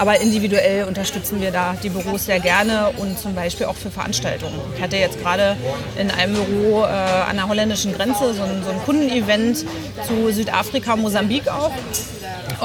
aber 0.00 0.18
individuell 0.18 0.84
unterstützen 0.84 1.42
wir 1.42 1.50
da 1.50 1.76
die 1.82 1.90
Büros 1.90 2.24
sehr 2.24 2.40
gerne 2.40 2.90
und 2.96 3.18
zum 3.18 3.34
Beispiel 3.34 3.66
auch 3.66 3.76
für 3.76 3.90
Veranstaltungen. 3.90 4.58
Ich 4.74 4.82
hatte 4.82 4.96
jetzt 4.96 5.20
gerade 5.20 5.58
in 5.98 6.10
einem 6.10 6.32
Büro 6.32 6.84
äh, 6.84 6.86
an 6.86 7.36
der 7.36 7.46
holländischen 7.48 7.92
Grenze 7.92 8.32
so 8.32 8.42
ein, 8.42 8.64
so 8.64 8.70
ein 8.70 8.78
Kundenevent 8.86 9.58
zu 10.06 10.32
Südafrika, 10.32 10.96
Mosambik 10.96 11.48
auch. 11.48 11.72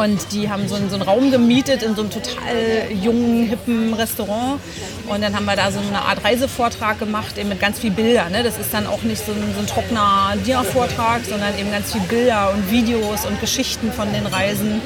Und 0.01 0.31
die 0.31 0.49
haben 0.49 0.69
so 0.69 0.75
einen, 0.75 0.89
so 0.89 0.95
einen 0.95 1.03
Raum 1.03 1.29
gemietet 1.29 1.83
in 1.83 1.93
so 1.95 2.03
einem 2.03 2.09
total 2.09 2.89
jungen, 3.03 3.47
hippen 3.47 3.93
Restaurant. 3.93 4.61
Und 5.07 5.21
dann 5.21 5.35
haben 5.35 5.45
wir 5.45 5.55
da 5.55 5.71
so 5.71 5.79
eine 5.79 6.01
Art 6.01 6.23
Reisevortrag 6.23 6.99
gemacht, 6.99 7.37
eben 7.37 7.49
mit 7.49 7.59
ganz 7.59 7.79
viel 7.79 7.91
Bildern. 7.91 8.31
Ne? 8.31 8.43
Das 8.43 8.57
ist 8.57 8.73
dann 8.73 8.87
auch 8.87 9.03
nicht 9.03 9.23
so 9.23 9.31
ein, 9.31 9.53
so 9.53 9.59
ein 9.59 9.67
trockener 9.67 10.33
Dia-Vortrag, 10.45 11.21
sondern 11.29 11.57
eben 11.59 11.71
ganz 11.71 11.91
viel 11.91 12.01
Bilder 12.01 12.51
und 12.53 12.71
Videos 12.71 13.25
und 13.25 13.39
Geschichten 13.39 13.91
von 13.91 14.11
den 14.11 14.25
Reisen. 14.25 14.81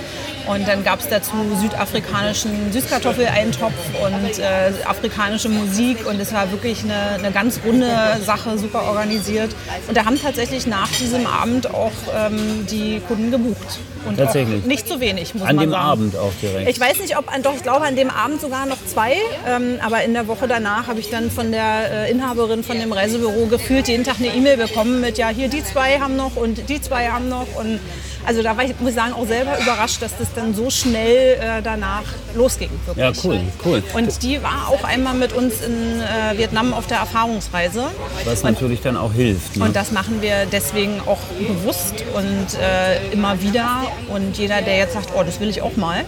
Und 0.48 0.68
dann 0.68 0.84
gab 0.84 1.00
es 1.00 1.08
dazu 1.08 1.36
südafrikanischen 1.62 2.72
Süßkartoffeleintopf 2.72 3.74
und 4.04 4.40
äh, 4.40 4.72
afrikanische 4.86 5.48
Musik. 5.48 6.08
Und 6.08 6.20
es 6.20 6.34
war 6.34 6.52
wirklich 6.52 6.84
eine, 6.84 7.20
eine 7.24 7.32
ganz 7.32 7.60
runde 7.64 8.18
Sache, 8.26 8.58
super 8.58 8.84
organisiert. 8.84 9.56
Und 9.88 9.96
da 9.96 10.06
haben 10.06 10.20
tatsächlich 10.20 10.66
nach 10.66 10.90
diesem 10.90 11.28
Abend 11.28 11.72
auch 11.74 11.92
ähm, 12.16 12.66
die 12.70 13.00
Kunden 13.08 13.32
gebucht. 13.32 13.80
Und 14.06 14.18
Tatsächlich? 14.18 14.66
Nicht 14.66 14.88
zu 14.88 15.00
wenig, 15.00 15.34
muss 15.34 15.44
An 15.44 15.56
man 15.56 15.66
dem 15.66 15.72
sagen. 15.72 15.84
Abend 15.84 16.16
auch 16.16 16.32
direkt. 16.42 16.70
Ich 16.70 16.80
weiß 16.80 17.00
nicht, 17.00 17.18
ob 17.18 17.34
an, 17.34 17.42
doch, 17.42 17.56
ich 17.56 17.64
glaube 17.64 17.86
an 17.86 17.96
dem 17.96 18.10
Abend 18.10 18.42
sogar 18.42 18.66
noch 18.66 18.78
zwei, 18.86 19.14
ähm, 19.48 19.80
aber 19.82 20.04
in 20.04 20.14
der 20.14 20.28
Woche 20.28 20.48
danach 20.48 20.88
habe 20.88 21.00
ich 21.00 21.10
dann 21.10 21.32
von 21.32 21.52
der 21.52 22.08
äh, 22.08 22.12
Inhaberin 22.12 22.64
von 22.64 22.80
dem 22.80 22.92
Reisebüro 22.92 23.48
gefühlt 23.48 23.88
jeden 23.88 24.04
Tag 24.04 24.16
eine 24.20 24.28
E-Mail 24.34 24.58
bekommen 24.58 25.02
mit, 25.02 25.18
ja, 25.18 25.30
hier 25.30 25.50
die 25.50 25.64
zwei 25.64 26.00
haben 26.00 26.16
noch 26.16 26.36
und 26.36 26.70
die 26.70 26.82
zwei 26.82 27.10
haben 27.10 27.30
noch 27.30 27.48
und 27.56 27.80
also 28.26 28.44
da 28.44 28.56
war 28.56 28.64
ich, 28.64 28.80
muss 28.80 28.90
ich 28.90 28.96
sagen, 28.96 29.14
auch 29.14 29.26
selber 29.26 29.58
überrascht, 29.60 30.02
dass 30.02 30.18
das 30.18 30.28
dann 30.36 30.54
so 30.54 30.70
schnell 30.70 31.40
äh, 31.40 31.62
danach 31.64 32.04
losging. 32.36 32.70
Wirklich. 32.86 33.24
Ja, 33.24 33.30
cool, 33.30 33.40
cool. 33.66 33.84
Und 33.94 34.22
die 34.24 34.44
war 34.44 34.68
auch 34.70 34.84
einmal 34.84 35.14
mit 35.14 35.34
uns 35.34 35.62
in 35.62 36.02
äh, 36.02 36.38
Vietnam 36.38 36.74
auf 36.74 36.86
der 36.88 36.98
Erfahrungsreise. 36.98 37.86
Was 38.26 38.44
natürlich 38.44 38.82
dann 38.82 38.98
auch 38.98 39.14
hilft. 39.14 39.58
Ne? 39.58 39.66
Und 39.66 39.76
das 39.76 39.92
machen 39.92 40.22
wir 40.22 40.46
deswegen 40.52 41.00
auch 41.06 41.20
bewusst 41.40 42.04
und 42.14 42.60
äh, 42.60 43.12
immer 43.14 43.42
wieder. 43.42 43.84
Und 44.10 44.38
jeder, 44.38 44.62
der 44.62 44.78
jetzt 44.78 44.94
sagt, 44.94 45.10
oh, 45.18 45.24
das 45.24 45.40
will 45.40 45.50
ich 45.50 45.62
auch 45.62 45.76
mal, 45.76 46.04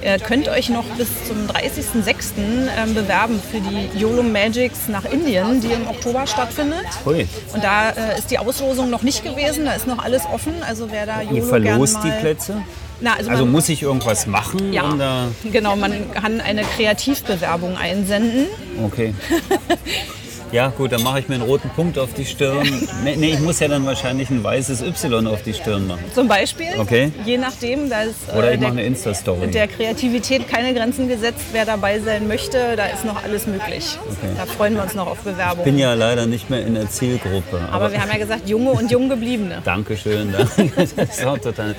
äh, 0.00 0.18
könnt 0.18 0.48
euch 0.48 0.68
noch 0.70 0.84
bis 0.96 1.08
zum 1.26 1.46
30.06. 1.46 2.68
Ähm, 2.76 2.94
bewerben 2.94 3.40
für 3.50 3.60
die 3.60 3.98
YOLO 3.98 4.22
Magics 4.22 4.88
nach 4.88 5.04
Indien, 5.04 5.60
die 5.60 5.68
im 5.72 5.86
Oktober 5.88 6.26
stattfindet. 6.26 6.84
Hui. 7.04 7.26
Und 7.52 7.62
da 7.62 7.90
äh, 7.90 8.18
ist 8.18 8.30
die 8.30 8.38
Auslosung 8.38 8.90
noch 8.90 9.02
nicht 9.02 9.22
gewesen, 9.24 9.64
da 9.66 9.72
ist 9.72 9.86
noch 9.86 10.02
alles 10.02 10.22
offen. 10.32 10.54
Also 10.66 10.90
wer 10.90 11.06
da 11.06 11.22
YOLO 11.22 11.36
Ihr 11.36 11.42
verlost 11.44 11.98
die 12.04 12.10
Plätze? 12.20 12.62
Na, 13.00 13.14
also, 13.14 13.30
Also 13.30 13.44
man, 13.44 13.52
muss 13.52 13.68
ich 13.68 13.82
irgendwas 13.82 14.26
machen? 14.26 14.72
ja, 14.72 14.84
Um 14.84 15.52
genau, 15.52 15.76
man 15.76 16.12
kann 16.14 16.40
eine 16.40 16.62
Kreativbewerbung 16.62 17.76
einsenden. 17.76 18.46
okay. 18.84 19.14
Ja, 20.54 20.68
gut, 20.68 20.92
dann 20.92 21.02
mache 21.02 21.18
ich 21.18 21.28
mir 21.28 21.34
einen 21.34 21.42
roten 21.42 21.68
Punkt 21.70 21.98
auf 21.98 22.14
die 22.14 22.24
Stirn. 22.24 22.64
Nee, 23.02 23.16
nee, 23.16 23.30
ich 23.32 23.40
muss 23.40 23.58
ja 23.58 23.66
dann 23.66 23.84
wahrscheinlich 23.86 24.30
ein 24.30 24.44
weißes 24.44 24.82
Y 24.82 25.26
auf 25.26 25.42
die 25.42 25.52
Stirn 25.52 25.88
machen. 25.88 26.04
Zum 26.14 26.28
Beispiel, 26.28 26.68
Okay. 26.78 27.10
je 27.24 27.38
nachdem, 27.38 27.90
da 27.90 28.02
ist 28.02 28.14
äh, 28.32 28.38
Oder 28.38 28.52
ich 28.52 28.60
der- 28.60 28.68
mache 28.68 28.78
eine 28.78 28.84
Insta-Story. 28.86 29.48
der 29.48 29.66
Kreativität 29.66 30.46
keine 30.46 30.72
Grenzen 30.72 31.08
gesetzt. 31.08 31.40
Wer 31.50 31.64
dabei 31.64 31.98
sein 31.98 32.28
möchte, 32.28 32.76
da 32.76 32.86
ist 32.86 33.04
noch 33.04 33.24
alles 33.24 33.48
möglich. 33.48 33.98
Da 34.36 34.46
freuen 34.46 34.76
wir 34.76 34.84
uns 34.84 34.94
noch 34.94 35.08
auf 35.08 35.18
Bewerbung. 35.22 35.58
Ich 35.58 35.64
bin 35.64 35.76
ja 35.76 35.94
leider 35.94 36.26
nicht 36.26 36.48
mehr 36.50 36.64
in 36.64 36.74
der 36.74 36.88
Zielgruppe. 36.88 37.58
Aber 37.72 37.90
wir 37.90 38.00
haben 38.00 38.10
ja 38.12 38.18
gesagt, 38.18 38.48
junge 38.48 38.70
und 38.70 38.88
jung 38.92 39.08
gebliebene. 39.08 39.60
Dankeschön. 39.64 40.32
danke. 40.32 40.70
Das 40.96 41.18
ist 41.18 41.26
auch 41.26 41.38
total. 41.38 41.74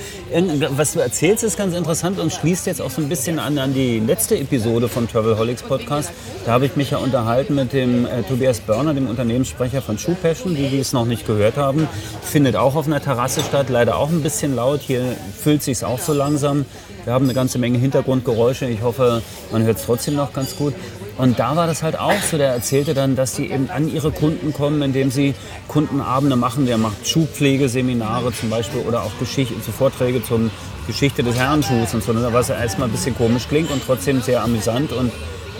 Was 0.71 0.91
du 0.91 0.99
erzählst, 0.99 1.45
ist 1.45 1.57
ganz 1.57 1.73
interessant 1.73 2.19
und 2.19 2.33
schließt 2.33 2.67
jetzt 2.67 2.81
auch 2.81 2.89
so 2.91 3.01
ein 3.01 3.07
bisschen 3.07 3.39
an, 3.39 3.57
an 3.57 3.73
die 3.73 3.99
letzte 3.99 4.37
Episode 4.37 4.89
vom 4.89 5.09
Travelholics 5.09 5.63
Podcast. 5.63 6.11
Da 6.45 6.51
habe 6.51 6.65
ich 6.65 6.75
mich 6.75 6.91
ja 6.91 6.97
unterhalten 6.97 7.55
mit 7.55 7.71
dem 7.71 8.05
äh, 8.05 8.21
Tobias 8.27 8.59
Börner, 8.65 8.93
dem 8.93 9.07
Unternehmenssprecher 9.07 9.81
von 9.81 9.97
Shoe 9.97 10.15
Passion, 10.15 10.55
die, 10.55 10.67
die 10.69 10.79
es 10.79 10.93
noch 10.93 11.05
nicht 11.05 11.25
gehört 11.27 11.57
haben. 11.57 11.87
Findet 12.21 12.55
auch 12.55 12.75
auf 12.75 12.87
einer 12.87 13.01
Terrasse 13.01 13.41
statt, 13.41 13.67
leider 13.69 13.97
auch 13.97 14.09
ein 14.09 14.21
bisschen 14.21 14.55
laut. 14.55 14.81
Hier 14.81 15.15
füllt 15.37 15.63
sich 15.63 15.83
auch 15.83 15.99
so 15.99 16.13
langsam. 16.13 16.65
Wir 17.03 17.13
haben 17.13 17.25
eine 17.25 17.33
ganze 17.33 17.59
Menge 17.59 17.77
Hintergrundgeräusche. 17.77 18.65
Ich 18.65 18.81
hoffe, 18.81 19.21
man 19.51 19.63
hört 19.63 19.77
es 19.77 19.85
trotzdem 19.85 20.15
noch 20.15 20.33
ganz 20.33 20.55
gut. 20.55 20.73
Und 21.17 21.39
da 21.39 21.55
war 21.55 21.67
das 21.67 21.83
halt 21.83 21.97
auch 21.99 22.19
so. 22.29 22.37
Der 22.37 22.49
erzählte 22.49 22.93
dann, 22.93 23.15
dass 23.15 23.33
die 23.33 23.51
eben 23.51 23.69
an 23.69 23.87
ihre 23.87 24.11
Kunden 24.11 24.53
kommen, 24.53 24.81
indem 24.81 25.11
sie 25.11 25.35
Kundenabende 25.67 26.35
machen. 26.35 26.65
Der 26.65 26.77
macht 26.77 27.07
Schuhpflegeseminare 27.07 28.33
zum 28.33 28.49
Beispiel 28.49 28.81
oder 28.81 29.03
auch 29.03 29.17
Geschichte, 29.19 29.53
so 29.65 29.71
Vorträge 29.71 30.23
zum 30.23 30.51
Geschichte 30.87 31.23
des 31.23 31.35
Herrenschuhs 31.35 31.93
und 31.93 32.03
so, 32.03 32.13
was 32.33 32.49
erstmal 32.49 32.87
ein 32.87 32.91
bisschen 32.91 33.15
komisch 33.15 33.47
klingt 33.47 33.71
und 33.71 33.81
trotzdem 33.85 34.21
sehr 34.21 34.43
amüsant 34.43 34.91
und 34.91 35.11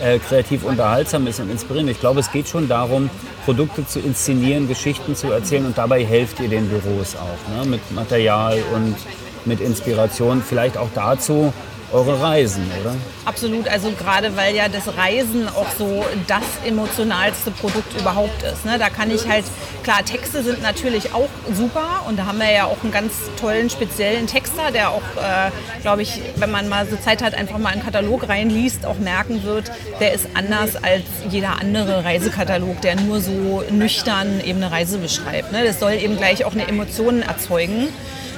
äh, 0.02 0.18
kreativ 0.18 0.64
unterhaltsam 0.64 1.26
ist 1.26 1.40
und 1.40 1.50
inspirierend. 1.50 1.90
Ich 1.90 2.00
glaube, 2.00 2.20
es 2.20 2.30
geht 2.30 2.48
schon 2.48 2.68
darum, 2.68 3.10
Produkte 3.44 3.86
zu 3.86 4.00
inszenieren, 4.00 4.68
Geschichten 4.68 5.14
zu 5.14 5.30
erzählen 5.30 5.66
und 5.66 5.78
dabei 5.78 6.04
helft 6.04 6.40
ihr 6.40 6.48
den 6.48 6.68
Büros 6.68 7.16
auch 7.16 7.56
ne? 7.56 7.70
mit 7.70 7.92
Material 7.92 8.58
und 8.74 8.96
mit 9.44 9.60
Inspiration. 9.60 10.42
Vielleicht 10.42 10.76
auch 10.76 10.88
dazu, 10.94 11.52
eure 11.92 12.20
Reisen, 12.20 12.64
oder? 12.80 12.94
Absolut, 13.24 13.68
also 13.68 13.90
gerade 13.92 14.36
weil 14.36 14.54
ja 14.54 14.68
das 14.68 14.96
Reisen 14.96 15.48
auch 15.48 15.68
so 15.78 16.04
das 16.26 16.42
emotionalste 16.64 17.50
Produkt 17.50 17.98
überhaupt 17.98 18.42
ist. 18.42 18.64
Ne? 18.64 18.78
Da 18.78 18.90
kann 18.90 19.10
ich 19.10 19.28
halt, 19.28 19.44
klar, 19.82 20.04
Texte 20.04 20.42
sind 20.42 20.62
natürlich 20.62 21.12
auch 21.14 21.28
super 21.52 22.02
und 22.08 22.18
da 22.18 22.26
haben 22.26 22.38
wir 22.38 22.50
ja 22.50 22.64
auch 22.64 22.82
einen 22.82 22.92
ganz 22.92 23.12
tollen 23.40 23.70
speziellen 23.70 24.26
Texter, 24.26 24.70
der 24.72 24.90
auch, 24.90 25.02
äh, 25.16 25.50
glaube 25.82 26.02
ich, 26.02 26.20
wenn 26.36 26.50
man 26.50 26.68
mal 26.68 26.86
so 26.86 26.96
Zeit 26.96 27.22
hat, 27.22 27.34
einfach 27.34 27.58
mal 27.58 27.72
einen 27.72 27.82
Katalog 27.82 28.28
reinliest, 28.28 28.84
auch 28.86 28.98
merken 28.98 29.44
wird, 29.44 29.70
der 30.00 30.12
ist 30.12 30.26
anders 30.34 30.76
als 30.76 31.04
jeder 31.30 31.60
andere 31.60 32.04
Reisekatalog, 32.04 32.80
der 32.80 32.96
nur 32.96 33.20
so 33.20 33.62
nüchtern 33.70 34.40
eben 34.44 34.62
eine 34.62 34.72
Reise 34.72 34.98
beschreibt. 34.98 35.52
Ne? 35.52 35.64
Das 35.64 35.80
soll 35.80 35.92
eben 35.92 36.16
gleich 36.16 36.44
auch 36.44 36.52
eine 36.52 36.66
Emotion 36.66 37.22
erzeugen. 37.22 37.88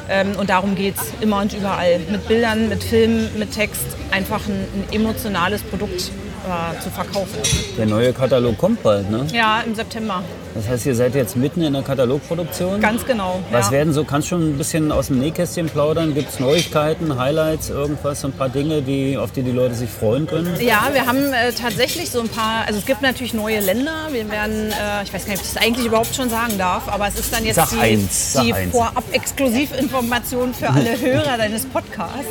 Ähm, 0.09 0.37
und 0.39 0.51
darum 0.51 0.75
geht 0.75 0.97
es 0.97 1.13
immer 1.21 1.41
und 1.41 1.53
überall. 1.53 1.99
Mit 2.11 2.27
Bildern, 2.29 2.69
mit 2.69 2.83
Filmen, 2.83 3.29
mit 3.39 3.53
Text 3.53 3.85
einfach 4.11 4.47
ein, 4.49 4.65
ein 4.75 4.85
emotionales 4.93 5.63
Produkt 5.63 6.01
äh, 6.01 6.81
zu 6.83 6.91
verkaufen. 6.91 7.39
Der 7.77 7.87
neue 7.87 8.13
Katalog 8.13 8.57
kommt 8.57 8.83
bald, 8.83 9.11
ne? 9.11 9.27
Ja, 9.33 9.61
im 9.61 9.75
September. 9.75 10.23
Das 10.59 10.67
heißt, 10.69 10.87
ihr 10.87 10.97
seid 10.97 11.15
jetzt 11.15 11.37
mitten 11.37 11.63
in 11.63 11.73
der 11.73 11.83
Katalogproduktion? 11.83 12.81
Ganz 12.81 13.07
genau. 13.07 13.41
Was 13.53 13.67
ja. 13.67 13.73
werden 13.75 13.93
so, 13.93 14.03
kannst 14.03 14.27
du 14.27 14.31
schon 14.31 14.55
ein 14.55 14.59
bisschen 14.59 14.91
aus 14.91 15.07
dem 15.07 15.21
Nähkästchen 15.21 15.67
plaudern? 15.69 16.15
Gibt 16.15 16.31
es 16.31 16.41
Neuigkeiten, 16.41 17.17
Highlights, 17.17 17.71
irgendwas, 17.71 18.25
ein 18.25 18.33
paar 18.33 18.49
Dinge, 18.49 18.83
die, 18.83 19.17
auf 19.17 19.31
die 19.31 19.45
die 19.45 19.53
Leute 19.53 19.77
sich 19.77 19.89
freuen 19.89 20.27
können? 20.27 20.53
Ja, 20.61 20.89
wir 20.93 21.07
haben 21.07 21.33
äh, 21.33 21.53
tatsächlich 21.53 22.11
so 22.11 22.21
ein 22.23 22.29
paar, 22.29 22.67
also 22.67 22.81
es 22.81 22.87
gibt 22.87 23.03
natürlich 23.03 23.35
neue 23.35 23.61
Länder. 23.61 24.09
Wir 24.11 24.29
werden, 24.29 24.73
äh, 24.73 25.05
ich 25.05 25.15
weiß 25.15 25.27
gar 25.27 25.31
nicht, 25.31 25.43
ob 25.43 25.47
ich 25.47 25.53
das 25.55 25.63
eigentlich 25.63 25.87
überhaupt 25.87 26.17
schon 26.17 26.29
sagen 26.29 26.59
darf, 26.59 26.89
aber 26.89 27.07
es 27.07 27.17
ist 27.17 27.33
dann 27.33 27.45
jetzt 27.45 27.55
sag 27.55 27.71
die, 27.71 27.79
eins, 27.79 28.37
die. 28.43 28.53
Vorab-Exklusivinformation 28.73 30.55
für 30.55 30.71
alle 30.71 31.01
Hörer 31.01 31.39
deines 31.39 31.67
Podcasts. 31.67 32.27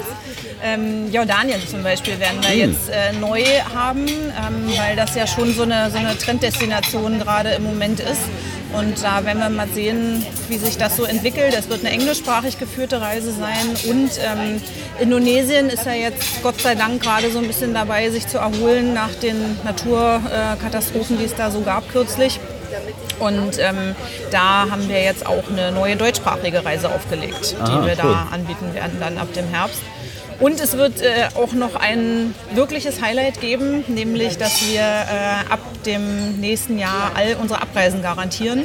Ähm, 0.61 1.09
Jordanien 1.13 1.61
zum 1.65 1.81
Beispiel 1.81 2.19
werden 2.19 2.41
wir 2.41 2.49
Hm. 2.49 2.71
jetzt 2.71 2.89
äh, 2.89 3.13
neu 3.21 3.41
haben, 3.73 4.05
ähm, 4.05 4.69
weil 4.75 4.97
das 4.97 5.15
ja 5.15 5.27
schon 5.27 5.53
so 5.53 5.61
eine, 5.63 5.89
so 5.91 5.97
eine 5.97 6.17
Trenddestination 6.17 7.19
gerade 7.19 7.51
im 7.51 7.63
Moment 7.63 8.01
ist. 8.01 8.16
Und 8.73 9.01
da 9.01 9.25
werden 9.25 9.39
wir 9.39 9.49
mal 9.49 9.67
sehen, 9.69 10.25
wie 10.49 10.57
sich 10.57 10.77
das 10.77 10.97
so 10.97 11.05
entwickelt. 11.05 11.55
Es 11.57 11.69
wird 11.69 11.81
eine 11.81 11.91
englischsprachig 11.91 12.59
geführte 12.59 13.01
Reise 13.01 13.31
sein. 13.31 13.65
Und 13.89 14.11
ähm, 14.19 14.61
Indonesien 14.99 15.69
ist 15.69 15.85
ja 15.85 15.93
jetzt 15.93 16.43
Gott 16.43 16.59
sei 16.61 16.75
Dank 16.75 17.01
gerade 17.01 17.31
so 17.31 17.39
ein 17.39 17.47
bisschen 17.47 17.73
dabei, 17.73 18.09
sich 18.09 18.27
zu 18.27 18.37
erholen 18.37 18.93
nach 18.93 19.13
den 19.15 19.57
Naturkatastrophen, 19.63 21.17
die 21.17 21.25
es 21.25 21.35
da 21.35 21.49
so 21.49 21.61
gab 21.61 21.89
kürzlich. 21.89 22.39
Und 23.19 23.57
ähm, 23.59 23.95
da 24.31 24.67
haben 24.69 24.87
wir 24.89 25.01
jetzt 25.01 25.25
auch 25.25 25.49
eine 25.49 25.71
neue 25.71 25.95
deutschsprachige 25.95 26.63
Reise 26.63 26.89
aufgelegt, 26.89 27.55
Aha, 27.59 27.65
die 27.65 27.87
wir 27.87 27.93
cool. 28.03 28.11
da 28.13 28.27
anbieten 28.31 28.73
werden 28.73 28.97
dann 28.99 29.17
ab 29.17 29.33
dem 29.33 29.47
Herbst. 29.47 29.81
Und 30.39 30.59
es 30.59 30.77
wird 30.77 31.01
äh, 31.01 31.29
auch 31.35 31.53
noch 31.53 31.75
ein 31.75 32.35
wirkliches 32.53 33.01
Highlight 33.01 33.41
geben, 33.41 33.83
nämlich 33.87 34.37
dass 34.37 34.61
wir 34.71 34.81
äh, 34.81 35.51
ab 35.51 35.59
dem 35.85 36.39
nächsten 36.39 36.77
Jahr 36.77 37.11
all 37.15 37.35
unsere 37.41 37.61
Abreisen 37.61 38.01
garantieren. 38.03 38.63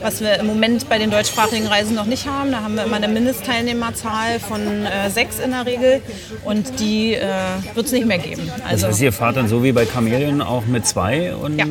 Was 0.00 0.20
wir 0.20 0.38
im 0.40 0.46
Moment 0.46 0.88
bei 0.88 0.98
den 0.98 1.10
deutschsprachigen 1.10 1.66
Reisen 1.66 1.94
noch 1.94 2.04
nicht 2.04 2.26
haben. 2.28 2.50
Da 2.50 2.60
haben 2.62 2.74
wir 2.74 2.84
immer 2.84 2.96
eine 2.96 3.08
Mindestteilnehmerzahl 3.08 4.38
von 4.40 4.60
äh, 4.84 5.08
sechs 5.08 5.38
in 5.38 5.52
der 5.52 5.64
Regel 5.64 6.02
und 6.44 6.78
die 6.80 7.14
äh, 7.14 7.26
wird 7.74 7.86
es 7.86 7.92
nicht 7.92 8.04
mehr 8.06 8.18
geben. 8.18 8.50
Das 8.58 8.70
Also, 8.70 8.86
heißt, 8.88 9.00
ihr 9.00 9.12
fahrt 9.12 9.36
dann 9.36 9.48
so 9.48 9.62
wie 9.62 9.72
bei 9.72 9.86
Chameleon 9.86 10.42
auch 10.42 10.66
mit 10.66 10.84
zwei 10.86 11.34
und 11.34 11.58
ja, 11.58 11.64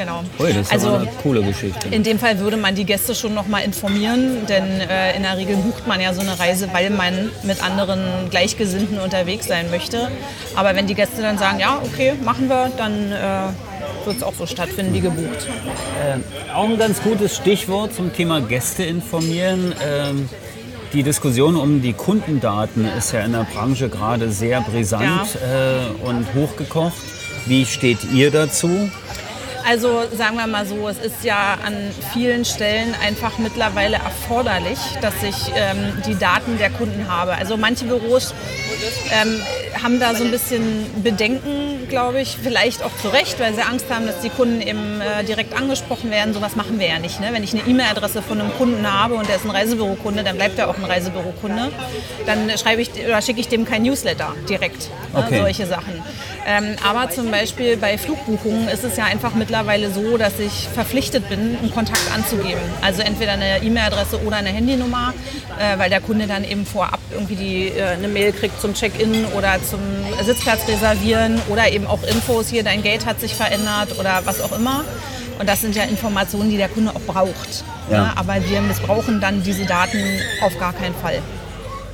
genau. 0.00 0.22
Ui, 0.38 0.52
das 0.52 0.62
ist 0.62 0.72
also, 0.72 0.88
aber 0.88 1.00
eine 1.00 1.10
coole 1.22 1.42
Geschichte. 1.42 1.88
in 1.90 2.02
dem 2.02 2.18
Fall 2.18 2.38
würde 2.38 2.56
man 2.56 2.74
die 2.74 2.84
Gäste 2.84 3.14
schon 3.14 3.34
noch 3.34 3.46
mal 3.46 3.60
informieren, 3.60 4.46
denn 4.48 4.80
äh, 4.80 5.16
in 5.16 5.22
der 5.22 5.36
Regel 5.36 5.56
bucht 5.56 5.86
man 5.86 6.00
ja 6.00 6.14
so 6.14 6.20
eine 6.20 6.38
Reise, 6.38 6.68
weil 6.72 6.90
man 6.90 7.30
mit 7.42 7.62
anderen 7.62 8.00
Gleichgesinnten 8.30 8.98
unterwegs 8.98 9.46
sein 9.46 9.70
möchte. 9.70 10.10
Aber 10.56 10.74
wenn 10.74 10.86
die 10.86 10.94
Gäste 10.94 11.20
dann 11.22 11.38
sagen, 11.38 11.60
ja, 11.60 11.80
okay, 11.84 12.14
machen 12.24 12.48
wir, 12.48 12.70
dann 12.76 13.12
äh, 13.12 14.06
wird 14.06 14.16
es 14.16 14.22
auch 14.22 14.34
so 14.34 14.46
stattfinden 14.46 14.94
wie 14.94 15.00
gebucht. 15.00 15.46
Auch 16.54 16.68
ein 16.68 16.78
ganz 16.78 17.02
gutes 17.02 17.36
Stichwort 17.36 17.94
zum 17.94 18.12
Thema 18.12 18.40
Gäste 18.40 18.84
informieren. 18.84 19.74
Ähm, 19.84 20.28
die 20.92 21.02
Diskussion 21.02 21.56
um 21.56 21.82
die 21.82 21.92
Kundendaten 21.92 22.86
ist 22.98 23.12
ja 23.12 23.20
in 23.20 23.32
der 23.32 23.46
Branche 23.52 23.88
gerade 23.88 24.30
sehr 24.30 24.60
brisant 24.62 25.36
äh, 25.36 26.06
und 26.06 26.26
hochgekocht. 26.34 26.96
Wie 27.46 27.64
steht 27.64 27.98
ihr 28.12 28.30
dazu? 28.30 28.90
Also 29.66 30.02
sagen 30.16 30.36
wir 30.36 30.46
mal 30.46 30.66
so, 30.66 30.88
es 30.88 30.98
ist 30.98 31.24
ja 31.24 31.58
an 31.64 31.74
vielen 32.12 32.44
Stellen 32.44 32.94
einfach 33.04 33.38
mittlerweile 33.38 33.96
erforderlich, 33.96 34.78
dass 35.00 35.14
ich 35.22 35.36
ähm, 35.54 36.02
die 36.06 36.18
Daten 36.18 36.58
der 36.58 36.70
Kunden 36.70 37.06
habe. 37.08 37.32
Also 37.34 37.56
manche 37.56 37.84
Büros 37.84 38.34
ähm, 39.12 39.40
haben 39.82 40.00
da 40.00 40.14
so 40.14 40.24
ein 40.24 40.30
bisschen 40.30 40.86
Bedenken, 41.02 41.88
glaube 41.88 42.20
ich, 42.20 42.36
vielleicht 42.42 42.82
auch 42.82 42.90
zu 43.00 43.08
Recht, 43.08 43.38
weil 43.40 43.54
sie 43.54 43.62
Angst 43.62 43.86
haben, 43.90 44.06
dass 44.06 44.20
die 44.20 44.30
Kunden 44.30 44.60
eben 44.60 45.00
äh, 45.00 45.24
direkt 45.24 45.54
angesprochen 45.56 46.10
werden. 46.10 46.34
Sowas 46.34 46.56
machen 46.56 46.78
wir 46.78 46.88
ja 46.88 46.98
nicht. 46.98 47.20
Ne? 47.20 47.28
Wenn 47.32 47.42
ich 47.42 47.52
eine 47.52 47.62
E-Mail-Adresse 47.66 48.22
von 48.22 48.40
einem 48.40 48.52
Kunden 48.54 48.90
habe 48.90 49.14
und 49.14 49.28
der 49.28 49.36
ist 49.36 49.44
ein 49.44 49.50
Reisebürokunde, 49.50 50.24
dann 50.24 50.36
bleibt 50.36 50.58
er 50.58 50.68
auch 50.68 50.76
ein 50.76 50.84
Reisebürokunde. 50.84 51.70
Dann 52.26 52.50
schreibe 52.58 52.82
ich 52.82 52.90
oder 53.06 53.22
schicke 53.22 53.40
ich 53.40 53.48
dem 53.48 53.64
kein 53.64 53.82
Newsletter 53.82 54.34
direkt. 54.48 54.88
Ne? 55.12 55.24
Okay. 55.24 55.40
Solche 55.40 55.66
Sachen. 55.66 56.02
Ähm, 56.46 56.76
aber 56.88 57.10
zum 57.10 57.30
Beispiel 57.30 57.76
bei 57.76 57.98
Flugbuchungen 57.98 58.68
ist 58.68 58.84
es 58.84 58.96
ja 58.96 59.04
einfach 59.04 59.34
mittlerweile 59.50 59.90
so, 59.90 60.16
dass 60.16 60.38
ich 60.38 60.68
verpflichtet 60.72 61.28
bin, 61.28 61.56
einen 61.58 61.72
Kontakt 61.72 62.02
anzugeben. 62.14 62.60
Also 62.82 63.02
entweder 63.02 63.32
eine 63.32 63.60
E-Mail-Adresse 63.60 64.22
oder 64.24 64.36
eine 64.36 64.50
Handynummer, 64.50 65.12
äh, 65.58 65.76
weil 65.76 65.90
der 65.90 66.00
Kunde 66.00 66.28
dann 66.28 66.44
eben 66.44 66.64
vorab 66.64 67.00
irgendwie 67.10 67.34
die, 67.34 67.68
äh, 67.68 67.82
eine 67.98 68.06
Mail 68.06 68.30
kriegt 68.30 68.60
zum 68.60 68.74
Check-in 68.74 69.24
oder 69.36 69.56
zum 69.68 69.80
Sitzplatz 70.24 70.60
reservieren 70.68 71.42
oder 71.48 71.68
eben 71.68 71.88
auch 71.88 72.00
Infos, 72.04 72.48
hier 72.48 72.62
dein 72.62 72.84
Gate 72.84 73.06
hat 73.06 73.18
sich 73.20 73.34
verändert 73.34 73.98
oder 73.98 74.22
was 74.24 74.40
auch 74.40 74.56
immer. 74.56 74.84
Und 75.40 75.48
das 75.48 75.62
sind 75.62 75.74
ja 75.74 75.82
Informationen, 75.82 76.48
die 76.50 76.56
der 76.56 76.68
Kunde 76.68 76.92
auch 76.94 77.12
braucht. 77.12 77.64
Ja. 77.90 78.04
Ne? 78.04 78.12
Aber 78.14 78.36
wir 78.48 78.60
missbrauchen 78.60 79.20
dann 79.20 79.42
diese 79.42 79.66
Daten 79.66 79.98
auf 80.42 80.56
gar 80.60 80.72
keinen 80.74 80.94
Fall. 80.94 81.18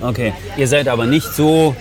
Okay, 0.03 0.35
ihr 0.59 0.69
seid 0.69 0.89
aber 0.89 1.07
nicht 1.07 1.33
so, 1.33 1.75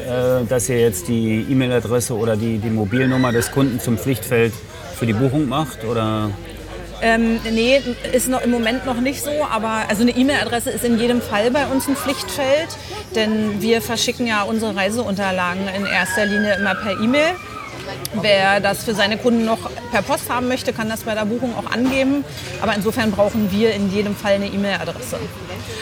äh, 0.00 0.44
dass 0.48 0.68
ihr 0.68 0.80
jetzt 0.80 1.06
die 1.06 1.46
E-Mail-Adresse 1.48 2.16
oder 2.16 2.36
die, 2.36 2.58
die 2.58 2.70
Mobilnummer 2.70 3.30
des 3.30 3.52
Kunden 3.52 3.78
zum 3.78 3.96
Pflichtfeld 3.96 4.52
für 5.00 5.06
die 5.06 5.14
Buchung 5.14 5.48
macht? 5.48 5.84
Oder? 5.84 6.30
Ähm, 7.02 7.40
nee, 7.50 7.80
ist 8.12 8.28
noch 8.28 8.42
im 8.42 8.50
Moment 8.50 8.84
noch 8.84 9.00
nicht 9.00 9.22
so, 9.22 9.30
aber 9.50 9.84
also 9.88 10.02
eine 10.02 10.10
E-Mail-Adresse 10.10 10.68
ist 10.68 10.84
in 10.84 10.98
jedem 10.98 11.22
Fall 11.22 11.50
bei 11.50 11.66
uns 11.66 11.88
ein 11.88 11.96
Pflichtfeld, 11.96 12.68
denn 13.14 13.62
wir 13.62 13.80
verschicken 13.80 14.26
ja 14.26 14.42
unsere 14.42 14.76
Reiseunterlagen 14.76 15.62
in 15.74 15.86
erster 15.86 16.26
Linie 16.26 16.56
immer 16.56 16.74
per 16.74 17.00
E-Mail. 17.00 17.32
Wer 18.20 18.60
das 18.60 18.84
für 18.84 18.94
seine 18.94 19.16
Kunden 19.16 19.44
noch 19.44 19.58
per 19.92 20.02
Post 20.02 20.28
haben 20.30 20.48
möchte, 20.48 20.72
kann 20.72 20.88
das 20.88 21.02
bei 21.02 21.14
der 21.14 21.24
Buchung 21.24 21.54
auch 21.56 21.70
angeben. 21.70 22.24
Aber 22.60 22.74
insofern 22.74 23.10
brauchen 23.12 23.50
wir 23.52 23.72
in 23.74 23.92
jedem 23.92 24.14
Fall 24.16 24.32
eine 24.34 24.46
E-Mail-Adresse. 24.46 25.18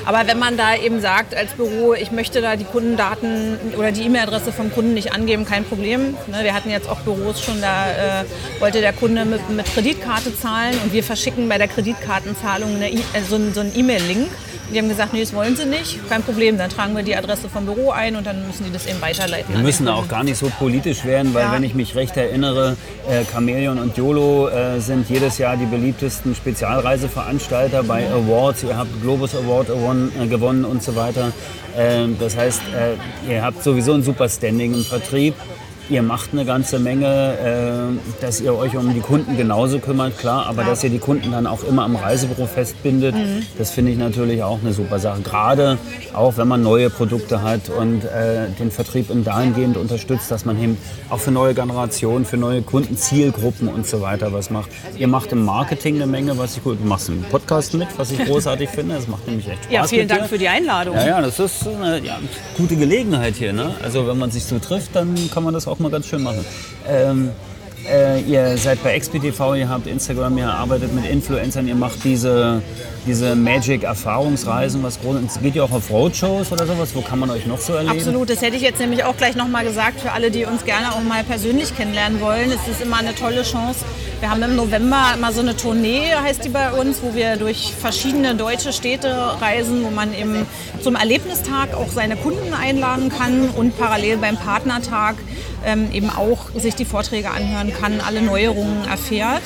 Aber 0.05 0.27
wenn 0.27 0.39
man 0.39 0.57
da 0.57 0.75
eben 0.75 1.01
sagt 1.01 1.35
als 1.35 1.53
Büro, 1.53 1.95
ich 1.95 2.11
möchte 2.13 2.41
da 2.41 2.57
die 2.57 2.65
Kundendaten 2.65 3.59
oder 3.77 3.93
die 3.93 4.03
E-Mail-Adresse 4.03 4.53
vom 4.53 4.73
Kunden 4.73 4.95
nicht 4.95 5.13
angeben, 5.13 5.45
kein 5.45 5.65
Problem. 5.65 6.17
Ne, 6.27 6.43
Wir 6.45 6.55
hatten 6.55 6.71
jetzt 6.71 6.89
auch 6.89 7.01
Büros 7.01 7.43
schon, 7.43 7.61
da 7.61 8.23
äh, 8.23 8.25
wollte 8.61 8.81
der 8.81 8.93
Kunde 8.93 9.25
mit, 9.25 9.49
mit 9.51 9.67
Kreditkarte 9.67 10.35
zahlen 10.37 10.75
und 10.85 10.93
wir 10.93 11.03
verschicken 11.05 11.49
bei 11.49 11.59
der 11.59 11.69
Kreditkartenzahlung 11.69 12.75
eine, 12.77 12.91
E- 12.91 12.97
äh, 13.13 13.23
so 13.29 13.39
so 13.53 13.61
einen 13.61 13.73
E-Mail-Link. 13.77 14.29
Die 14.73 14.79
haben 14.79 14.89
gesagt, 14.89 15.15
nee, 15.15 15.21
das 15.21 15.33
wollen 15.33 15.57
sie 15.57 15.65
nicht. 15.65 15.99
Kein 16.11 16.23
Problem, 16.23 16.59
dann 16.59 16.69
tragen 16.69 16.95
wir 16.95 17.03
die 17.03 17.17
Adresse 17.17 17.49
vom 17.49 17.65
Büro 17.65 17.91
ein 17.91 18.17
und 18.17 18.27
dann 18.27 18.47
müssen 18.47 18.65
die 18.65 18.71
das 18.73 18.87
eben 18.87 19.01
weiterleiten. 19.01 19.55
Wir 19.55 19.63
müssen 19.63 19.89
auch 19.89 20.09
gar 20.09 20.23
nicht 20.25 20.37
so 20.37 20.51
politisch 20.59 21.05
werden, 21.07 21.33
weil 21.33 21.45
Ja. 21.45 21.53
wenn 21.53 21.63
ich 21.63 21.75
mich 21.75 21.95
recht 21.95 22.17
erinnere, 22.17 22.77
äh, 23.09 23.25
Chameleon 23.25 23.79
und 23.79 23.97
YOLO 23.97 24.49
äh, 24.49 24.79
sind 24.81 25.09
jedes 25.09 25.39
Jahr 25.39 25.57
die 25.57 25.65
beliebtesten 25.65 26.35
Spezialreiseveranstalter 26.35 27.83
bei 27.83 28.07
Awards. 28.11 28.63
Ihr 28.65 28.77
habt 28.77 29.01
Globus 29.03 29.35
Award 29.35 29.69
gewonnen, 29.69 30.13
äh, 30.21 30.27
gewonnen 30.27 30.65
und 30.65 30.83
so 30.83 30.95
weiter. 30.97 31.33
Ähm, 31.77 32.17
das 32.19 32.37
heißt, 32.37 32.61
äh, 33.27 33.31
ihr 33.33 33.43
habt 33.43 33.63
sowieso 33.63 33.95
ein 33.95 34.03
super 34.03 34.29
Standing 34.29 34.75
im 34.75 34.85
Vertrieb. 34.85 35.35
Ihr 35.91 36.03
macht 36.03 36.31
eine 36.33 36.45
ganze 36.45 36.79
Menge, 36.79 37.07
äh, 37.07 38.23
dass 38.23 38.41
ihr 38.41 38.55
euch 38.55 38.77
um 38.77 38.93
die 38.93 39.01
Kunden 39.01 39.37
genauso 39.37 39.79
kümmert, 39.79 40.19
klar, 40.19 40.47
aber 40.47 40.65
dass 40.65 40.85
ihr 40.85 40.91
die 40.91 40.99
Kunden 40.99 41.33
dann 41.33 41.47
auch 41.47 41.65
immer 41.65 41.85
am 41.85 41.97
Reisebüro 41.97 42.47
festbindet, 42.47 43.15
mhm. 43.15 43.47
das 43.57 43.71
finde 43.71 43.93
ich 43.93 43.99
natürlich 43.99 44.43
auch 44.43 44.59
eine 44.61 44.73
super 44.73 44.99
Sache. 44.99 45.21
Gerade 45.23 45.79
auch, 46.15 46.37
wenn 46.37 46.49
man 46.49 46.63
neue 46.63 46.91
Produkte 46.91 47.43
hat 47.43 47.69
und 47.69 48.05
äh, 48.05 48.49
den 48.59 48.71
Vertrieb 48.71 49.11
im 49.11 49.25
dahingehend 49.25 49.77
unterstützt, 49.77 50.31
dass 50.31 50.45
man 50.45 50.63
eben 50.63 50.77
auch 51.11 51.21
für 51.21 51.31
neue 51.31 51.55
Generationen, 51.55 52.25
für 52.25 52.37
neue 52.37 52.63
Kunden, 52.63 52.97
Zielgruppen 52.97 53.69
und 53.69 53.87
so 53.87 54.01
weiter 54.01 54.33
was 54.33 54.51
macht. 54.51 54.71
Ihr 54.97 55.09
macht 55.09 55.33
im 55.33 55.45
Marketing 55.45 55.97
eine 55.97 56.07
Menge, 56.07 56.37
was 56.39 56.57
ich 56.57 56.65
gut, 56.65 56.79
du 56.81 56.87
machst 56.87 57.09
einen 57.09 57.23
Podcast 57.31 57.75
mit, 57.75 57.89
was 57.97 58.11
ich 58.11 58.25
großartig 58.25 58.69
finde, 58.69 58.97
das 58.97 59.09
macht 59.09 59.27
nämlich 59.27 59.49
echt 59.49 59.65
Spaß. 59.65 59.73
Ja, 59.73 59.85
vielen 59.85 60.09
Dank 60.09 60.27
für 60.27 60.39
die 60.39 60.49
Einladung. 60.49 60.95
Ja, 60.97 61.07
ja, 61.07 61.21
das 61.21 61.39
ist 61.39 61.67
eine 61.67 62.01
ja, 62.01 62.19
gute 62.57 62.77
Gelegenheit 62.77 63.37
hier. 63.37 63.53
Ne? 63.53 63.75
Also 63.83 64.07
wenn 64.07 64.19
man 64.19 64.31
sich 64.31 64.45
so 64.45 64.59
trifft, 64.59 64.95
dann 64.95 65.15
kann 65.33 65.43
man 65.43 65.55
das 65.55 65.67
auch 65.67 65.78
mal 65.81 65.91
ganz 65.91 66.07
schön 66.07 66.23
machen. 66.23 66.45
Ähm, 66.89 67.31
äh, 67.91 68.21
ihr 68.23 68.57
seid 68.59 68.83
bei 68.83 68.99
XPTV, 68.99 69.55
ihr 69.55 69.69
habt 69.69 69.87
Instagram, 69.87 70.37
ihr 70.39 70.49
arbeitet 70.49 70.95
mit 70.95 71.07
Influencern, 71.07 71.67
ihr 71.67 71.75
macht 71.75 72.05
diese, 72.05 72.61
diese 73.07 73.35
Magic-Erfahrungsreisen, 73.35 74.83
was 74.83 75.01
groß 75.01 75.17
ist. 75.23 75.43
Geht 75.43 75.55
ihr 75.55 75.65
auch 75.65 75.71
auf 75.71 75.91
Roadshows 75.91 76.53
oder 76.53 76.67
sowas? 76.67 76.95
Wo 76.95 77.01
kann 77.01 77.19
man 77.19 77.31
euch 77.31 77.47
noch 77.47 77.59
so 77.59 77.75
erleben? 77.75 77.97
Absolut, 77.97 78.29
das 78.29 78.43
hätte 78.43 78.57
ich 78.57 78.63
jetzt 78.63 78.81
nämlich 78.81 79.05
auch 79.05 79.17
gleich 79.17 79.37
nochmal 79.37 79.65
gesagt, 79.65 80.01
für 80.01 80.13
alle, 80.13 80.31
die 80.31 80.45
uns 80.45 80.65
gerne 80.65 80.93
auch 80.93 81.03
mal 81.03 81.25
persönlich 81.25 81.75
kennenlernen 81.77 82.21
wollen. 82.21 82.51
Es 82.51 82.71
ist 82.71 82.83
immer 82.83 82.99
eine 82.99 83.15
tolle 83.15 83.43
Chance. 83.43 83.85
Wir 84.21 84.31
haben 84.31 84.43
im 84.43 84.57
November 84.57 85.13
immer 85.15 85.33
so 85.33 85.41
eine 85.41 85.55
Tournee, 85.57 86.13
heißt 86.13 86.45
die 86.45 86.49
bei 86.49 86.73
uns, 86.73 87.03
wo 87.03 87.15
wir 87.15 87.37
durch 87.37 87.73
verschiedene 87.79 88.35
deutsche 88.35 88.73
Städte 88.73 89.15
reisen, 89.41 89.85
wo 89.85 89.91
man 89.91 90.13
eben 90.13 90.45
zum 90.83 90.97
Erlebnistag 90.97 91.73
auch 91.75 91.89
seine 91.89 92.17
Kunden 92.17 92.53
einladen 92.53 93.11
kann 93.11 93.49
und 93.51 93.79
parallel 93.79 94.17
beim 94.17 94.37
Partnertag 94.37 95.15
ähm, 95.65 95.93
eben 95.93 96.11
auch 96.11 96.51
sich 96.57 96.75
die 96.75 96.85
Vorträge 96.85 97.31
anhören 97.31 97.73
kann, 97.73 98.01
alle 98.01 98.21
Neuerungen 98.21 98.89
erfährt. 98.89 99.43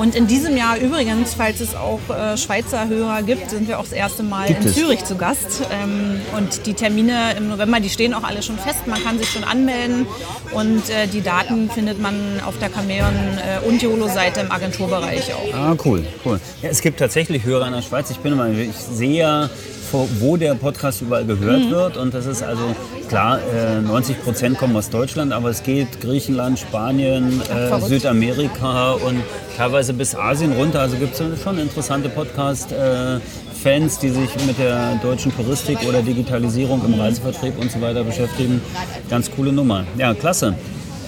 Und 0.00 0.14
in 0.14 0.26
diesem 0.26 0.56
Jahr 0.56 0.78
übrigens, 0.78 1.34
falls 1.34 1.60
es 1.60 1.74
auch 1.74 2.00
äh, 2.08 2.38
Schweizer 2.38 2.88
Hörer 2.88 3.22
gibt, 3.22 3.50
sind 3.50 3.68
wir 3.68 3.78
auch 3.78 3.84
das 3.84 3.92
erste 3.92 4.22
Mal 4.22 4.46
gibt 4.46 4.62
in 4.62 4.68
es? 4.68 4.74
Zürich 4.74 5.04
zu 5.04 5.16
Gast. 5.16 5.60
Ähm, 5.70 6.22
und 6.38 6.64
die 6.64 6.72
Termine 6.72 7.34
im 7.36 7.50
November, 7.50 7.80
die 7.80 7.90
stehen 7.90 8.14
auch 8.14 8.22
alle 8.22 8.42
schon 8.42 8.56
fest. 8.56 8.86
Man 8.86 9.02
kann 9.04 9.18
sich 9.18 9.28
schon 9.28 9.44
anmelden 9.44 10.06
und 10.52 10.88
äh, 10.88 11.06
die 11.06 11.20
Daten 11.20 11.68
findet 11.68 12.00
man 12.00 12.14
auf 12.46 12.58
der 12.58 12.70
Chameleon 12.70 13.12
äh, 13.12 13.68
und 13.68 13.82
YOLO-Seite 13.82 14.40
im 14.40 14.50
Agenturbereich 14.50 15.34
auch. 15.34 15.54
Ah, 15.54 15.76
cool, 15.84 16.02
cool. 16.24 16.40
Ja, 16.62 16.70
es 16.70 16.80
gibt 16.80 16.98
tatsächlich 16.98 17.44
Hörer 17.44 17.66
in 17.66 17.74
der 17.74 17.82
Schweiz. 17.82 18.08
Ich 18.10 18.20
bin 18.20 18.32
immer, 18.32 18.48
ich 18.48 18.72
sehe 18.72 19.18
ja 19.18 19.50
wo 19.92 20.36
der 20.36 20.54
Podcast 20.54 21.02
überall 21.02 21.24
gehört 21.24 21.64
mhm. 21.64 21.70
wird. 21.70 21.96
Und 21.96 22.14
das 22.14 22.26
ist 22.26 22.42
also 22.42 22.74
klar, 23.08 23.38
äh, 23.54 23.80
90 23.80 24.22
Prozent 24.22 24.58
kommen 24.58 24.76
aus 24.76 24.90
Deutschland, 24.90 25.32
aber 25.32 25.50
es 25.50 25.62
geht 25.62 26.00
Griechenland, 26.00 26.58
Spanien, 26.58 27.40
äh, 27.50 27.80
Südamerika 27.80 28.92
und 28.92 29.22
teilweise 29.56 29.92
bis 29.92 30.14
Asien 30.14 30.52
runter. 30.52 30.80
Also 30.80 30.96
gibt 30.96 31.18
es 31.18 31.42
schon 31.42 31.58
interessante 31.58 32.08
Podcast. 32.08 32.72
Äh, 32.72 33.20
Fans, 33.62 33.98
die 33.98 34.08
sich 34.08 34.30
mit 34.46 34.58
der 34.58 34.94
deutschen 35.02 35.36
Touristik 35.36 35.78
oder 35.86 36.00
Digitalisierung 36.00 36.82
im 36.82 36.98
Reisevertrieb 36.98 37.58
und 37.60 37.70
so 37.70 37.80
weiter 37.82 38.02
beschäftigen. 38.04 38.62
Ganz 39.10 39.30
coole 39.30 39.52
Nummer. 39.52 39.84
Ja, 39.98 40.14
klasse. 40.14 40.54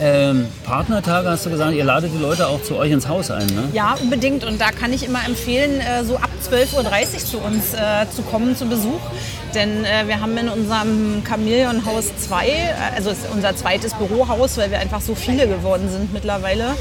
Ähm, 0.04 0.48
Partnertage 0.64 1.30
hast 1.30 1.46
du 1.46 1.50
gesagt, 1.50 1.74
ihr 1.74 1.84
ladet 1.84 2.10
die 2.12 2.20
Leute 2.20 2.48
auch 2.48 2.60
zu 2.60 2.76
euch 2.76 2.90
ins 2.90 3.06
Haus 3.06 3.30
ein, 3.30 3.46
ne? 3.46 3.68
Ja, 3.72 3.94
unbedingt. 4.02 4.42
Und 4.42 4.60
da 4.60 4.72
kann 4.72 4.92
ich 4.92 5.06
immer 5.06 5.20
empfehlen, 5.24 5.80
äh, 5.80 6.02
so 6.02 6.16
ab 6.16 6.30
12.30 6.50 6.74
Uhr 6.74 7.18
zu 7.20 7.38
uns 7.38 7.72
äh, 7.72 8.10
zu 8.10 8.22
kommen 8.22 8.56
zu 8.56 8.66
Besuch. 8.66 9.00
Denn 9.54 9.84
äh, 9.84 10.08
wir 10.08 10.20
haben 10.20 10.36
in 10.36 10.48
unserem 10.48 11.22
Chameleon-Haus 11.24 12.16
2, 12.16 12.48
äh, 12.48 12.52
also 12.96 13.12
unser 13.32 13.54
zweites 13.54 13.94
Bürohaus, 13.94 14.56
weil 14.56 14.72
wir 14.72 14.80
einfach 14.80 15.00
so 15.00 15.14
viele 15.14 15.46
geworden 15.46 15.88
sind 15.88 16.12
mittlerweile, 16.12 16.74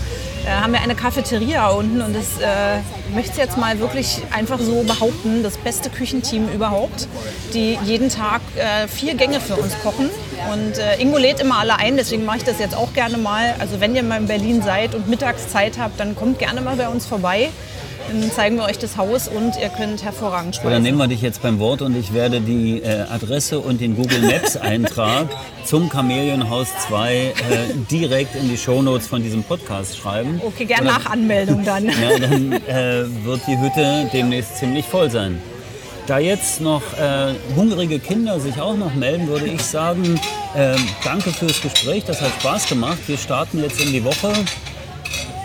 äh, 0.45 0.49
haben 0.49 0.73
wir 0.73 0.82
eine 0.82 0.95
Cafeteria 0.95 1.69
unten 1.69 2.01
und 2.01 2.15
das 2.15 2.39
äh, 2.39 2.80
möchte 3.13 3.34
ich 3.34 3.38
jetzt 3.38 3.58
mal 3.58 3.80
wirklich 3.80 4.21
einfach 4.32 4.60
so 4.60 4.84
behaupten, 4.84 5.43
das 5.43 5.58
beste 5.58 5.89
Küchenteam 5.89 6.49
überhaupt, 6.49 7.08
die 7.54 7.77
jeden 7.84 8.10
Tag 8.10 8.41
äh, 8.56 8.88
vier 8.88 9.15
Gänge 9.15 9.39
für 9.39 9.56
uns 9.56 9.73
kochen. 9.82 10.10
Und 10.51 10.77
äh, 10.77 10.99
Ingo 10.99 11.17
lädt 11.17 11.39
immer 11.39 11.60
alle 11.60 11.77
ein, 11.77 11.97
deswegen 11.97 12.25
mache 12.25 12.38
ich 12.38 12.43
das 12.43 12.60
jetzt 12.60 12.75
auch 12.75 12.93
gerne 12.93 13.17
mal. 13.17 13.56
Also 13.60 13.80
wenn 13.80 13.95
ihr 13.95 14.04
mal 14.04 14.19
in 14.19 14.27
Berlin 14.27 14.62
seid 14.62 14.95
und 14.95 15.08
Mittagszeit 15.08 15.77
habt, 15.77 15.99
dann 15.99 16.15
kommt 16.15 16.39
gerne 16.39 16.62
mal 16.62 16.75
bei 16.75 16.88
uns 16.88 17.06
vorbei. 17.06 17.49
Dann 18.12 18.30
zeigen 18.30 18.58
wir 18.58 18.65
euch 18.65 18.78
das 18.78 18.97
Haus 18.97 19.30
und 19.30 19.58
ihr 19.58 19.69
könnt 19.69 20.04
hervorragend 20.04 20.56
speisen. 20.56 20.71
Dann 20.74 20.84
nehmen 20.84 20.97
wir 20.97 21.08
dich 21.08 21.21
jetzt 21.21 21.41
beim 21.41 21.60
Wort 21.60 21.82
und 21.82 21.95
ich 21.95 22.13
werde 22.13 22.41
die 22.41 22.82
äh, 22.82 23.06
Adresse 23.10 23.60
und 23.60 23.80
den 23.80 23.95
Google 23.95 24.19
Maps 24.19 24.58
Eintrag 24.58 25.30
zum 25.63 25.89
Chamäleonhaus 25.89 26.67
2 26.89 27.15
äh, 27.15 27.34
direkt 27.89 28.36
in 28.36 28.50
die 28.50 28.58
Shownotes 28.58 29.08
von 29.08 29.24
diesem 29.24 29.43
Podcast 29.43 29.97
schreiben. 29.97 30.41
Okay, 30.45 30.65
gerne 30.65 30.88
nach 30.88 31.06
Anmeldung 31.06 31.63
dann. 31.63 31.86
ja, 31.86 32.19
dann 32.19 32.52
äh, 32.52 33.06
wird 33.24 33.41
die 33.47 33.58
Hütte 33.58 34.10
demnächst 34.12 34.58
ziemlich 34.58 34.86
voll 34.86 35.10
sein. 35.10 35.41
Da 36.06 36.19
jetzt 36.19 36.60
noch 36.60 36.82
äh, 37.00 37.34
hungrige 37.56 38.00
Kinder 38.00 38.41
sich 38.41 38.60
auch 38.60 38.76
noch 38.76 38.93
melden, 38.93 39.28
würde 39.28 39.45
ich 39.45 39.62
sagen, 39.62 40.19
äh, 40.54 40.76
danke 41.06 41.32
fürs 41.32 41.62
Gespräch, 41.62 42.04
das 42.04 42.19
hat 42.19 42.32
Spaß 42.41 42.67
gemacht. 42.67 43.00
Wir 43.08 43.17
starten 43.17 43.62
jetzt 43.62 43.80
in 43.80 43.93
die 43.93 44.04
Woche 44.04 44.34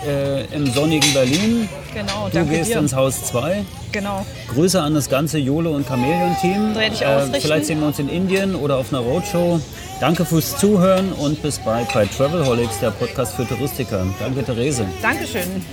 äh, 0.05 0.43
im 0.53 0.65
sonnigen 0.67 1.13
Berlin. 1.13 1.69
Genau, 1.97 2.29
Du 2.31 2.45
gehst 2.45 2.69
dir. 2.69 2.77
ins 2.77 2.93
Haus 2.93 3.23
2. 3.23 3.63
Genau. 3.91 4.23
Grüße 4.53 4.79
an 4.79 4.93
das 4.93 5.09
ganze 5.09 5.39
Jolo 5.39 5.71
und 5.71 5.87
Chameleon-Team. 5.87 6.75
Werde 6.75 6.93
ich 6.93 7.01
äh, 7.01 7.39
vielleicht 7.41 7.65
sehen 7.65 7.79
wir 7.79 7.87
uns 7.87 7.97
in 7.97 8.07
Indien 8.07 8.53
oder 8.53 8.77
auf 8.77 8.93
einer 8.93 9.01
Roadshow. 9.01 9.59
Danke 9.99 10.23
fürs 10.23 10.55
Zuhören 10.57 11.11
und 11.13 11.41
bis 11.41 11.57
bald 11.57 11.91
bei 11.91 12.05
Travelholics, 12.05 12.79
der 12.81 12.91
Podcast 12.91 13.33
für 13.35 13.47
Touristiker. 13.47 14.05
Danke, 14.19 14.43
Therese. 14.43 14.85
Dankeschön. 15.01 15.65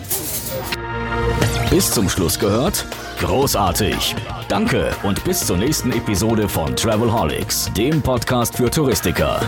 Bis 1.68 1.90
zum 1.90 2.08
Schluss 2.08 2.38
gehört? 2.38 2.86
Großartig. 3.20 4.16
Danke 4.48 4.92
und 5.02 5.22
bis 5.24 5.44
zur 5.46 5.58
nächsten 5.58 5.92
Episode 5.92 6.48
von 6.48 6.74
Travelholics, 6.74 7.70
dem 7.76 8.00
Podcast 8.00 8.56
für 8.56 8.70
Touristiker. 8.70 9.40